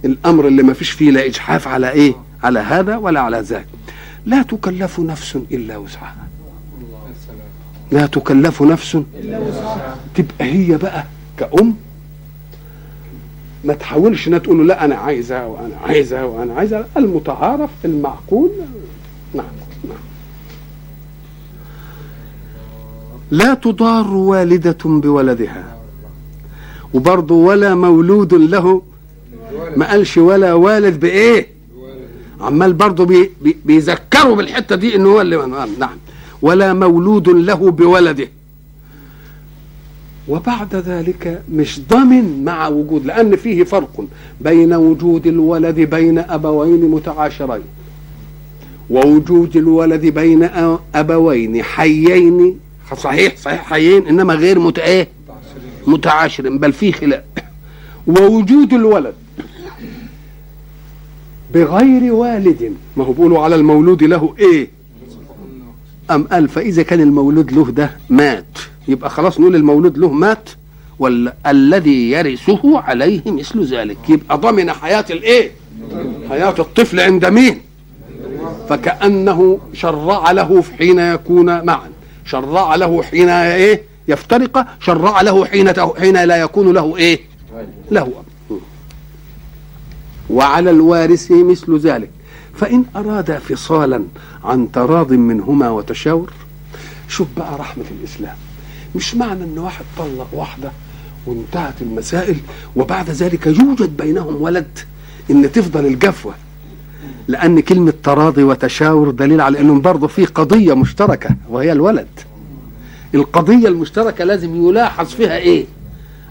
الأمر 0.05 0.47
اللي 0.47 0.63
ما 0.63 0.73
فيش 0.73 0.89
فيه 0.89 1.11
لا 1.11 1.25
إجحاف 1.25 1.67
على 1.67 1.91
إيه؟ 1.91 2.13
على 2.43 2.59
هذا 2.59 2.97
ولا 2.97 3.19
على 3.19 3.39
ذاك. 3.39 3.67
لا 4.25 4.41
تكلف 4.41 4.99
نفس 4.99 5.38
إلا 5.51 5.77
وسعها. 5.77 6.27
لا 7.91 8.05
تكلف 8.05 8.61
نفس 8.61 8.97
تبقى 10.15 10.45
هي 10.45 10.77
بقى 10.77 11.03
كأم 11.38 11.75
ما 13.68 13.74
تحاولش 13.74 14.28
إنها 14.28 14.39
تقول 14.39 14.57
له 14.57 14.63
لا 14.63 14.86
أنا 14.86 14.95
عايزه 14.95 15.47
وأنا 15.47 15.78
عايزه 15.84 16.26
وأنا 16.26 16.53
عايزه 16.53 16.86
المتعارف 16.97 17.70
المعقول. 17.86 18.49
نعم 19.34 19.45
نعم. 19.88 19.97
لا 23.32 23.53
تضار 23.53 24.13
والدة 24.13 24.78
بولدها. 24.86 25.78
وبرضه 26.93 27.36
ولا 27.36 27.76
مولود 27.76 28.34
له. 28.34 28.82
ما 29.76 29.89
قالش 29.89 30.18
ولا 30.18 30.53
والد 30.53 30.99
بإيه؟ 30.99 31.47
عمال 32.41 32.74
برضه 32.74 33.05
بي 33.05 33.32
بيذكروا 33.65 34.36
بالحتة 34.36 34.76
دي 34.76 34.95
ان 34.95 35.05
هو 35.05 35.22
اللي 35.22 35.45
نعم. 35.80 35.97
ولا 36.41 36.74
مولود 36.74 37.30
له 37.30 37.72
بولده. 37.72 38.28
وبعد 40.30 40.75
ذلك 40.75 41.41
مش 41.53 41.82
ضامن 41.89 42.43
مع 42.43 42.67
وجود 42.67 43.05
لأن 43.05 43.36
فيه 43.36 43.63
فرق 43.63 44.05
بين 44.41 44.73
وجود 44.73 45.28
الولد 45.28 45.80
بين 45.80 46.17
أبوين 46.19 46.91
متعاشرين 46.91 47.61
ووجود 48.89 49.57
الولد 49.57 50.05
بين 50.05 50.49
أبوين 50.95 51.63
حيين 51.63 52.59
صحيح 52.97 53.38
صحيح 53.38 53.65
حيين 53.65 54.07
إنما 54.07 54.34
غير 54.34 54.59
مت 54.59 54.80
إيه؟ 54.80 55.07
متعاشرين 55.88 56.57
بل 56.57 56.73
فيه 56.73 56.91
خلاف. 56.91 57.23
ووجود 58.07 58.73
الولد 58.73 59.13
بغير 61.53 62.13
والد 62.13 62.73
ما 62.97 63.03
هو 63.03 63.11
بيقولوا 63.11 63.39
على 63.39 63.55
المولود 63.55 64.03
له 64.03 64.36
إيه؟ 64.39 64.67
أم 66.11 66.23
قال 66.23 66.49
فإذا 66.49 66.84
كان 66.84 67.01
المولود 67.01 67.51
له 67.51 67.71
ده 67.71 67.91
مات. 68.09 68.57
يبقى 68.88 69.09
خلاص 69.09 69.39
نقول 69.39 69.55
المولود 69.55 69.97
له 69.97 70.11
مات 70.11 70.49
ولا 70.99 71.33
الذي 71.47 72.11
يرثه 72.11 72.79
عليه 72.79 73.21
مثل 73.25 73.63
ذلك. 73.63 73.97
يبقى 74.09 74.38
ضمن 74.38 74.71
حياة 74.71 75.05
الإيه؟ 75.09 75.51
حياة 76.29 76.55
الطفل 76.59 76.99
عند 76.99 77.25
مين؟ 77.25 77.61
فكأنه 78.69 79.59
شرع 79.73 80.31
له 80.31 80.63
حين 80.77 80.99
يكون 80.99 81.65
معا. 81.65 81.89
شرع 82.25 82.75
له 82.75 83.03
حين 83.03 83.29
إيه؟ 83.29 83.81
يفترق 84.07 84.65
شرع 84.81 85.21
له 85.21 85.45
حين 85.45 85.73
حين 85.99 86.23
لا 86.23 86.35
يكون 86.38 86.73
له 86.73 86.97
إيه؟ 86.97 87.19
له 87.91 88.01
أب. 88.01 88.57
وعلى 90.29 90.69
الوارث 90.69 91.31
مثل 91.31 91.77
ذلك. 91.77 92.09
فإن 92.55 92.85
أراد 92.95 93.38
فصالا 93.38 94.03
عن 94.43 94.71
تراض 94.71 95.11
منهما 95.13 95.69
وتشاور 95.69 96.31
شوف 97.09 97.27
بقى 97.38 97.57
رحمة 97.59 97.85
الإسلام. 97.99 98.35
مش 98.95 99.15
معنى 99.15 99.43
أن 99.43 99.57
واحد 99.59 99.85
طلق 99.97 100.27
واحدة 100.33 100.71
وانتهت 101.25 101.81
المسائل 101.81 102.35
وبعد 102.75 103.09
ذلك 103.09 103.47
يوجد 103.47 103.97
بينهم 103.97 104.41
ولد 104.41 104.79
إن 105.31 105.51
تفضل 105.51 105.85
الجفوة. 105.85 106.33
لأن 107.27 107.59
كلمة 107.59 107.93
تراضي 108.03 108.43
وتشاور 108.43 109.11
دليل 109.11 109.41
على 109.41 109.59
أنهم 109.59 109.81
برضه 109.81 110.07
في 110.07 110.25
قضية 110.25 110.73
مشتركة 110.73 111.29
وهي 111.49 111.71
الولد. 111.71 112.07
القضية 113.15 113.67
المشتركة 113.67 114.23
لازم 114.23 114.67
يلاحظ 114.69 115.05
فيها 115.09 115.38
إيه؟ 115.38 115.65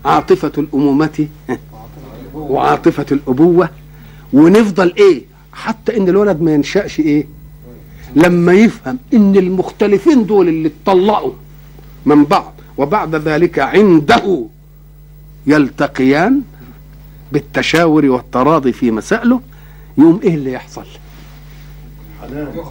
عاطفة 0.05 0.53
الأمومة 0.59 1.29
وعاطفة 2.35 3.07
الأبوة. 3.13 3.69
ونفضل 4.33 4.95
إيه؟ 4.99 5.23
حتى 5.53 5.97
إن 5.97 6.09
الولد 6.09 6.41
ما 6.41 6.55
ينشأش 6.55 7.01
إيه؟ 7.01 7.27
لما 8.17 8.53
يفهم 8.53 8.99
إن 9.15 9.37
المختلفين 9.37 10.27
دول 10.27 10.49
اللي 10.49 10.69
اتطلقوا 10.69 11.33
من 12.07 12.25
بعض 12.25 12.53
وبعد 12.79 13.15
ذلك 13.15 13.59
عنده 13.59 14.47
يلتقيان 15.47 16.41
بالتشاور 17.33 18.07
والتراضي 18.07 18.73
في 18.73 18.91
مسائله 18.91 19.41
يوم 19.99 20.21
إيه 20.23 20.35
اللي 20.35 20.53
يحصل؟ 20.53 20.85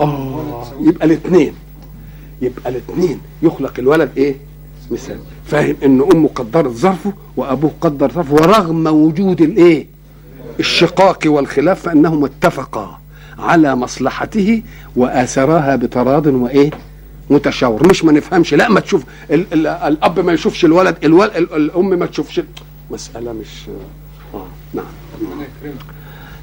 آه 0.02 0.64
يبقى 0.82 1.06
الاثنين 1.06 1.54
يبقى 2.42 2.70
الاثنين. 2.70 3.20
يخلق 3.42 3.74
الولد 3.80 4.10
إيه؟ 4.18 4.36
مثال. 4.92 5.20
فاهم 5.46 5.76
إن 5.86 6.02
أمه 6.14 6.28
قدرت 6.36 6.72
ظرفه 6.72 7.14
وأبوه 7.38 7.72
قدر 7.82 8.12
ظرفه 8.12 8.34
ورغم 8.34 8.88
وجود 8.88 9.42
الإيه؟ 9.42 9.88
الشقاق 10.60 11.20
والخلاف 11.26 11.82
فإنهم 11.82 12.26
اتفقا 12.26 13.00
على 13.40 13.76
مصلحته 13.76 14.62
وآثراها 14.96 15.76
بتراض 15.76 16.26
وإيه؟ 16.26 16.70
متشاور 17.30 17.88
مش 17.88 18.04
ما 18.06 18.12
نفهمش. 18.12 18.54
لا 18.54 18.70
ما 18.70 18.80
تشوف 18.80 19.04
ال 19.32 19.46
ال 19.54 19.68
الأب 19.68 20.20
ما 20.20 20.34
يشوفش 20.34 20.66
الولد 20.66 20.96
الولد 21.04 21.32
ال 21.36 21.54
الأم 21.54 21.90
ما 21.90 22.06
تشوفش. 22.06 22.42
مسألة 22.92 23.34
مش 23.34 23.66
آه 24.34 24.46
نعم. 24.74 24.86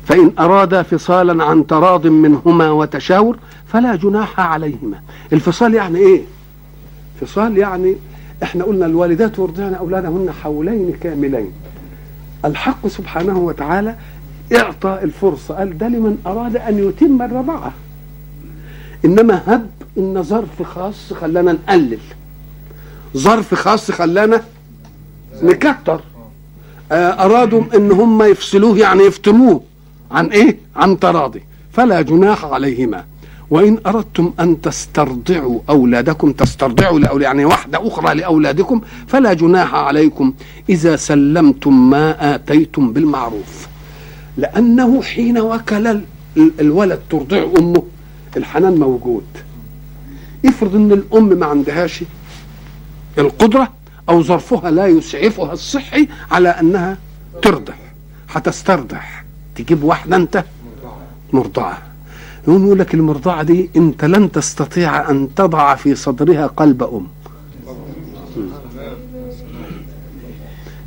فإن 0.07 0.33
أرادا 0.39 0.83
فصالا 0.83 1.45
عن 1.45 1.67
تراض 1.67 2.07
منهما 2.07 2.71
وتشاور 2.71 3.37
فلا 3.67 3.97
جناح 3.97 4.41
عليهما. 4.41 5.01
الفصال 5.33 5.75
يعني 5.75 5.99
إيه؟ 5.99 6.23
فصال 7.21 7.59
يعني 7.59 7.97
إحنا 8.43 8.65
قلنا 8.65 8.87
الوالدات 8.87 9.39
يرضعن 9.39 9.75
أولادهن 9.75 10.33
حولين 10.43 10.93
كاملين. 11.01 11.53
الحق 12.45 12.87
سبحانه 12.87 13.39
وتعالى 13.39 13.97
إعطى 14.57 14.99
الفرصة 15.03 15.55
قال 15.55 15.79
ده 15.79 15.89
لمن 15.89 16.19
أراد 16.27 16.57
أن 16.57 16.89
يتم 16.89 17.23
الرضاعة. 17.23 17.73
إنما 19.05 19.43
هب 19.47 19.71
إن 19.99 20.23
ظرف 20.23 20.63
خاص 20.63 21.13
خلانا 21.13 21.53
نقلل. 21.53 21.99
ظرف 23.17 23.55
خاص 23.55 23.91
خلانا 23.91 24.43
نكتر. 25.43 26.01
آه، 26.93 27.25
أرادوا 27.25 27.63
إن 27.77 27.93
هم 27.93 28.23
يفصلوه 28.23 28.79
يعني 28.79 29.03
يفتنوه. 29.03 29.61
عن 30.11 30.27
إيه؟ 30.27 30.57
عن 30.77 30.99
تراضي. 31.01 31.43
فلا 31.73 32.01
جناح 32.03 32.45
عليهما. 32.45 33.05
وإن 33.51 33.79
أردتم 33.87 34.33
أن 34.41 34.61
تسترضعوا 34.61 35.61
أولادكم 35.69 36.33
تسترضعوا 36.33 36.99
لأولاد 36.99 37.23
يعني 37.23 37.45
واحدة 37.45 37.89
أخرى 37.89 38.15
لأولادكم 38.15 38.81
فلا 39.07 39.33
جناح 39.33 39.75
عليكم. 39.75 40.33
إذا 40.69 40.97
سلمتم 40.97 41.91
ما 41.91 42.35
آتيتم 42.35 42.93
بالمعروف. 42.93 43.67
لأنه 44.37 45.03
حين 45.03 45.39
وكل 45.39 45.87
ال- 45.87 46.05
ال- 46.37 46.53
الولد 46.61 47.01
ترضع 47.11 47.45
أمه 47.59 47.83
الحنان 48.37 48.75
موجود. 48.79 49.25
افرض 50.47 50.75
إن 50.75 50.93
الأم 50.93 51.39
ما 51.39 51.47
عندهاش 51.47 52.05
القدرة 53.19 53.69
أو 54.09 54.23
ظرفها 54.23 54.71
لا 54.71 54.87
يسعفها 54.87 55.53
الصحي 55.53 56.09
على 56.31 56.49
أنها 56.49 56.97
ترضع 57.43 57.75
هتسترضع. 58.31 59.01
تجيب 59.55 59.83
واحدة 59.83 60.17
أنت 60.17 60.45
مرضعة. 61.33 61.79
يقول 62.49 62.79
لك 62.79 62.95
المرضعة 62.95 63.43
دي 63.43 63.71
أنت 63.77 64.05
لن 64.05 64.33
تستطيع 64.33 65.11
أن 65.11 65.29
تضع 65.37 65.75
في 65.75 65.95
صدرها 65.95 66.47
قلب 66.47 66.83
أم. 66.83 67.07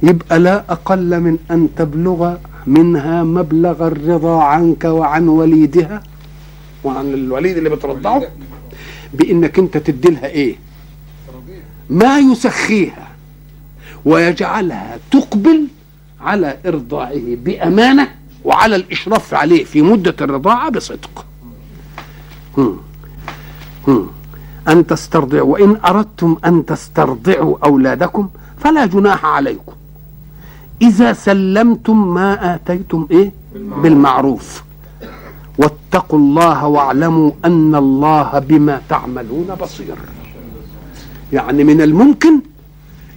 يبقى 0.03 0.39
لا 0.39 0.63
أقل 0.69 1.19
من 1.19 1.37
أن 1.51 1.69
تبلغ 1.75 2.35
منها 2.67 3.23
مبلغ 3.23 3.87
الرضا 3.87 4.43
عنك 4.43 4.83
وعن 4.85 5.27
وليدها 5.27 6.03
وعن 6.85 7.13
الوليد 7.13 7.57
اللي 7.57 7.69
بترضعه؟ 7.69 8.23
بإنك 9.13 9.59
أنت 9.59 9.77
تدي 9.77 10.09
لها 10.09 10.27
إيه؟ 10.27 10.55
ما 11.89 12.19
يسخيها 12.19 13.07
ويجعلها 14.05 14.97
تقبل 15.11 15.67
على 16.21 16.57
إرضاعه 16.65 17.35
بأمانة 17.43 18.15
وعلى 18.43 18.75
الإشراف 18.75 19.33
عليه 19.33 19.63
في 19.63 19.81
مدة 19.81 20.15
الرضاعة 20.21 20.69
بصدق. 20.69 21.25
هم. 22.57 22.79
هم. 23.87 24.09
أن 24.67 24.87
تسترضعوا. 24.87 25.51
وإن 25.53 25.77
أردتم 25.85 26.37
أن 26.45 26.65
تسترضعوا 26.65 27.57
أولادكم 27.65 28.29
فلا 28.57 28.85
جناح 28.85 29.25
عليكم. 29.25 29.73
إذا 30.81 31.13
سلمتم 31.13 32.13
ما 32.13 32.55
آتيتم 32.55 33.07
إيه؟ 33.11 33.31
بالمعروف. 33.55 34.63
واتقوا 35.57 36.19
الله 36.19 36.67
واعلموا 36.67 37.31
أن 37.45 37.75
الله 37.75 38.39
بما 38.39 38.81
تعملون 38.89 39.47
بصير 39.61 39.95
يعني 41.33 41.63
من 41.63 41.81
الممكن 41.81 42.39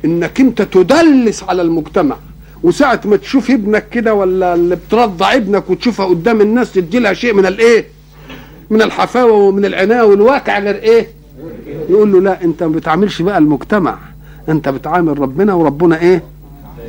إنك 0.05 0.41
أنت 0.41 0.63
تدلس 0.63 1.43
على 1.43 1.63
المجتمع 1.63 2.17
وساعة 2.63 3.01
ما 3.05 3.17
تشوف 3.17 3.51
ابنك 3.51 3.89
كده 3.89 4.15
ولا 4.15 4.55
اللي 4.55 4.77
بترضع 4.77 5.35
ابنك 5.35 5.71
وتشوفها 5.71 6.07
قدام 6.07 6.41
الناس 6.41 6.73
تدي 6.73 6.99
لها 6.99 7.13
شيء 7.13 7.35
من 7.35 7.47
الإيه؟ 7.47 7.87
من 8.71 8.83
الحفاوة 8.83 9.33
ومن 9.33 9.65
العناية 9.65 10.03
والواقع 10.03 10.59
غير 10.59 10.75
إيه؟ 10.75 11.09
يقول 11.91 12.13
له 12.13 12.21
لا 12.21 12.45
أنت 12.45 12.63
ما 12.63 12.69
بتعاملش 12.73 13.23
بقى 13.23 13.39
المجتمع 13.39 13.99
أنت 14.49 14.69
بتعامل 14.69 15.19
ربنا 15.19 15.55
وربنا 15.55 16.01
إيه؟ 16.01 16.23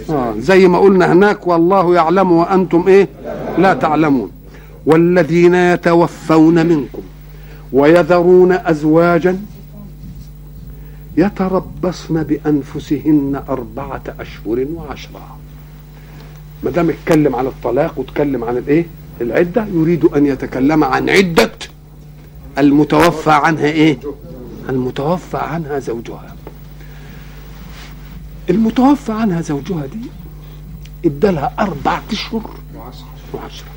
آه 0.09 0.33
زي 0.39 0.67
ما 0.67 0.79
قلنا 0.79 1.13
هناك 1.13 1.47
والله 1.47 1.95
يعلم 1.95 2.31
وأنتم 2.31 2.87
إيه؟ 2.87 3.07
لا 3.57 3.73
تعلمون 3.73 4.31
والذين 4.85 5.55
يتوفون 5.55 6.65
منكم 6.65 7.01
ويذرون 7.73 8.51
أزواجا 8.51 9.39
يتربصن 11.17 12.23
بأنفسهن 12.23 13.43
أربعة 13.49 14.03
أشهر 14.19 14.65
وعشرا 14.75 15.37
ما 16.63 16.71
دام 16.71 16.89
اتكلم 16.89 17.35
عن 17.35 17.47
الطلاق 17.47 17.99
واتكلم 17.99 18.43
عن 18.43 18.57
الإيه؟ 18.57 18.85
العدة 19.21 19.65
يريد 19.73 20.05
أن 20.05 20.25
يتكلم 20.25 20.83
عن 20.83 21.09
عدة 21.09 21.51
المتوفى 22.57 23.31
عنها 23.31 23.65
إيه؟ 23.65 23.97
المتوفى 24.69 25.37
عنها 25.37 25.79
زوجها. 25.79 26.35
المتوفى 28.49 29.11
عنها 29.11 29.41
زوجها 29.41 29.85
دي 29.85 29.99
ادالها 31.05 31.53
أربع 31.59 31.99
أشهر 32.11 32.49
وعشرة. 33.33 33.67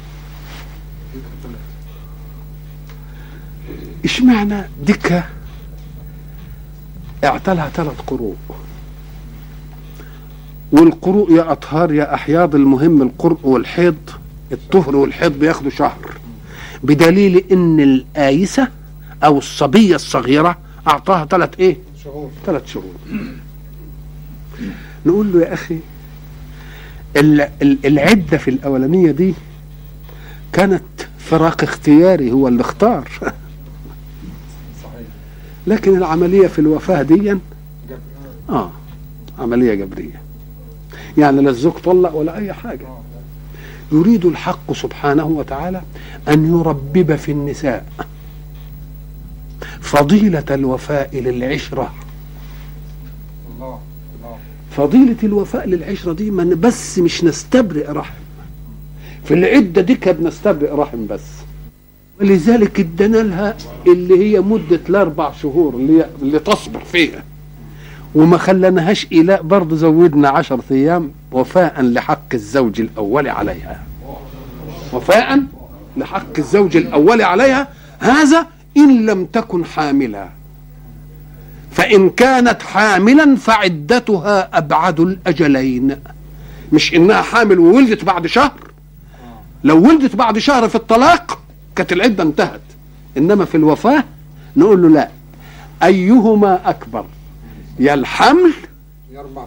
اشمعنى 4.05 4.63
دكة؟ 4.87 5.25
اعتلها 7.25 7.69
ثلاث 7.69 8.01
قروء. 8.07 8.37
والقروء 10.73 11.33
يا 11.33 11.53
أطهار 11.53 11.93
يا 11.93 12.15
أحياض 12.15 12.55
المهم 12.55 13.03
القرء 13.03 13.39
والحيض 13.43 13.97
الطهر 14.53 14.97
والحيض 14.97 15.33
بياخدوا 15.39 15.71
شهر. 15.71 16.17
بدليل 16.83 17.45
إن 17.53 17.81
الآيسة 17.81 18.69
أو 19.25 19.39
الصبية 19.39 19.95
الصغيرة 19.95 20.59
أعطاها 20.87 21.25
ثلاث 21.27 21.51
إيه؟ 21.61 21.77
شهور. 22.05 22.31
ثلاث 22.47 22.67
شهور. 22.67 22.93
نقول 25.07 25.33
له 25.33 25.41
يا 25.41 25.53
أخي 25.55 25.79
ال- 27.17 27.49
ال- 27.63 27.87
العدة 27.87 28.39
في 28.39 28.49
الأولانية 28.51 29.11
دي 29.11 29.35
كانت 30.53 30.83
فراق 31.19 31.63
اختياري 31.63 32.33
هو 32.33 32.49
اللي 32.49 32.61
اختار 32.61 33.09
لكن 35.67 35.97
العملية 35.97 36.47
في 36.47 36.59
الوفاة 36.59 37.03
دي 37.03 37.37
آه 38.51 38.71
عملية 39.39 39.75
جبرية. 39.75 40.23
يعني 41.19 41.43
لا 41.43 41.51
الزوج 41.51 41.73
طلق 41.73 42.15
ولا 42.15 42.37
أي 42.37 42.53
حاجة. 42.53 42.87
يريد 43.93 44.25
الحق 44.25 44.73
سبحانه 44.73 45.25
وتعالى 45.25 45.83
أن 46.29 46.59
يربب 46.59 47.17
في 47.17 47.33
النساء 47.33 47.87
فضيلة 49.81 50.45
الوفاء 50.51 51.19
للعشرة. 51.19 51.93
فضيلة 54.71 55.17
الوفاء 55.23 55.69
للعشرة 55.69 56.13
دي 56.13 56.31
من 56.31 56.61
بس 56.61 56.99
مش 56.99 57.25
نستبرئ 57.25 57.93
رحم. 57.93 58.15
في 59.25 59.35
العدة 59.35 59.83
دي 59.83 59.95
كانت 59.95 60.21
نستبرئ 60.21 60.71
رحم 60.71 61.07
بس. 61.07 61.21
ولذلك 62.21 62.81
ادانا 62.81 63.17
لها 63.17 63.57
اللي 63.87 64.19
هي 64.19 64.41
مدة 64.41 64.81
الأربع 64.89 65.33
شهور 65.33 65.75
اللي, 65.75 66.07
اللي 66.23 66.39
تصبر 66.39 66.81
فيها. 66.81 67.23
وما 68.15 68.39
خلناهاش 68.39 69.07
إيلاء 69.13 69.43
برضه 69.43 69.77
زودنا 69.77 70.29
عشر 70.29 70.61
أيام 70.71 71.11
وفاء 71.33 71.83
لحق 71.83 72.35
الزوج 72.35 72.81
الأول 72.81 73.29
عليها. 73.29 73.83
وفاء 74.93 75.43
لحق 75.97 76.39
الزوج 76.39 76.77
الأول 76.77 77.23
عليها. 77.23 77.69
هذا 77.99 78.47
إن 78.77 79.07
لم 79.07 79.25
تكن 79.25 79.65
حاملا 79.65 80.29
فإن 81.71 82.11
كانت 82.11 82.63
حاملا 82.63 83.37
فعدتها 83.37 84.59
أبعد 84.59 85.01
الأجلين. 85.01 85.97
مش 86.73 86.95
إنها 86.95 87.23
حامل 87.23 87.59
وولدت 87.59 88.05
بعد 88.05 88.27
شهر. 88.27 88.53
لو 89.65 89.83
ولدت 89.83 90.17
بعد 90.17 90.39
شهر 90.39 90.69
في 90.69 90.75
الطلاق 90.75 91.39
كانت 91.77 91.93
العدة 91.93 92.23
انتهت. 92.23 92.61
إنما 93.17 93.45
في 93.45 93.55
الوفاة 93.55 94.05
نقول 94.57 94.83
له 94.83 94.89
لا. 94.89 95.09
أيهما 95.83 96.71
أكبر؟ 96.71 97.05
يا 97.79 97.95
الحمل 97.95 98.53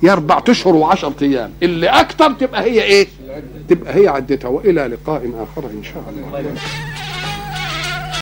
يا 0.04 0.12
أربعة 0.14 0.44
أشهر 0.50 0.76
وعشرة 0.76 1.16
أيام. 1.22 1.52
اللي 1.64 1.88
أكتر 1.88 2.32
تبقى 2.34 2.62
هي 2.64 2.84
إيه؟ 2.84 3.08
العدة 3.26 3.46
تبقى 3.70 3.96
هي 3.96 4.08
عدتها 4.08 4.48
وإلى 4.48 4.88
لقاء 4.88 5.32
آخر 5.40 5.70
إن 5.70 5.84
شاء 5.84 6.04
الله. 6.10 6.54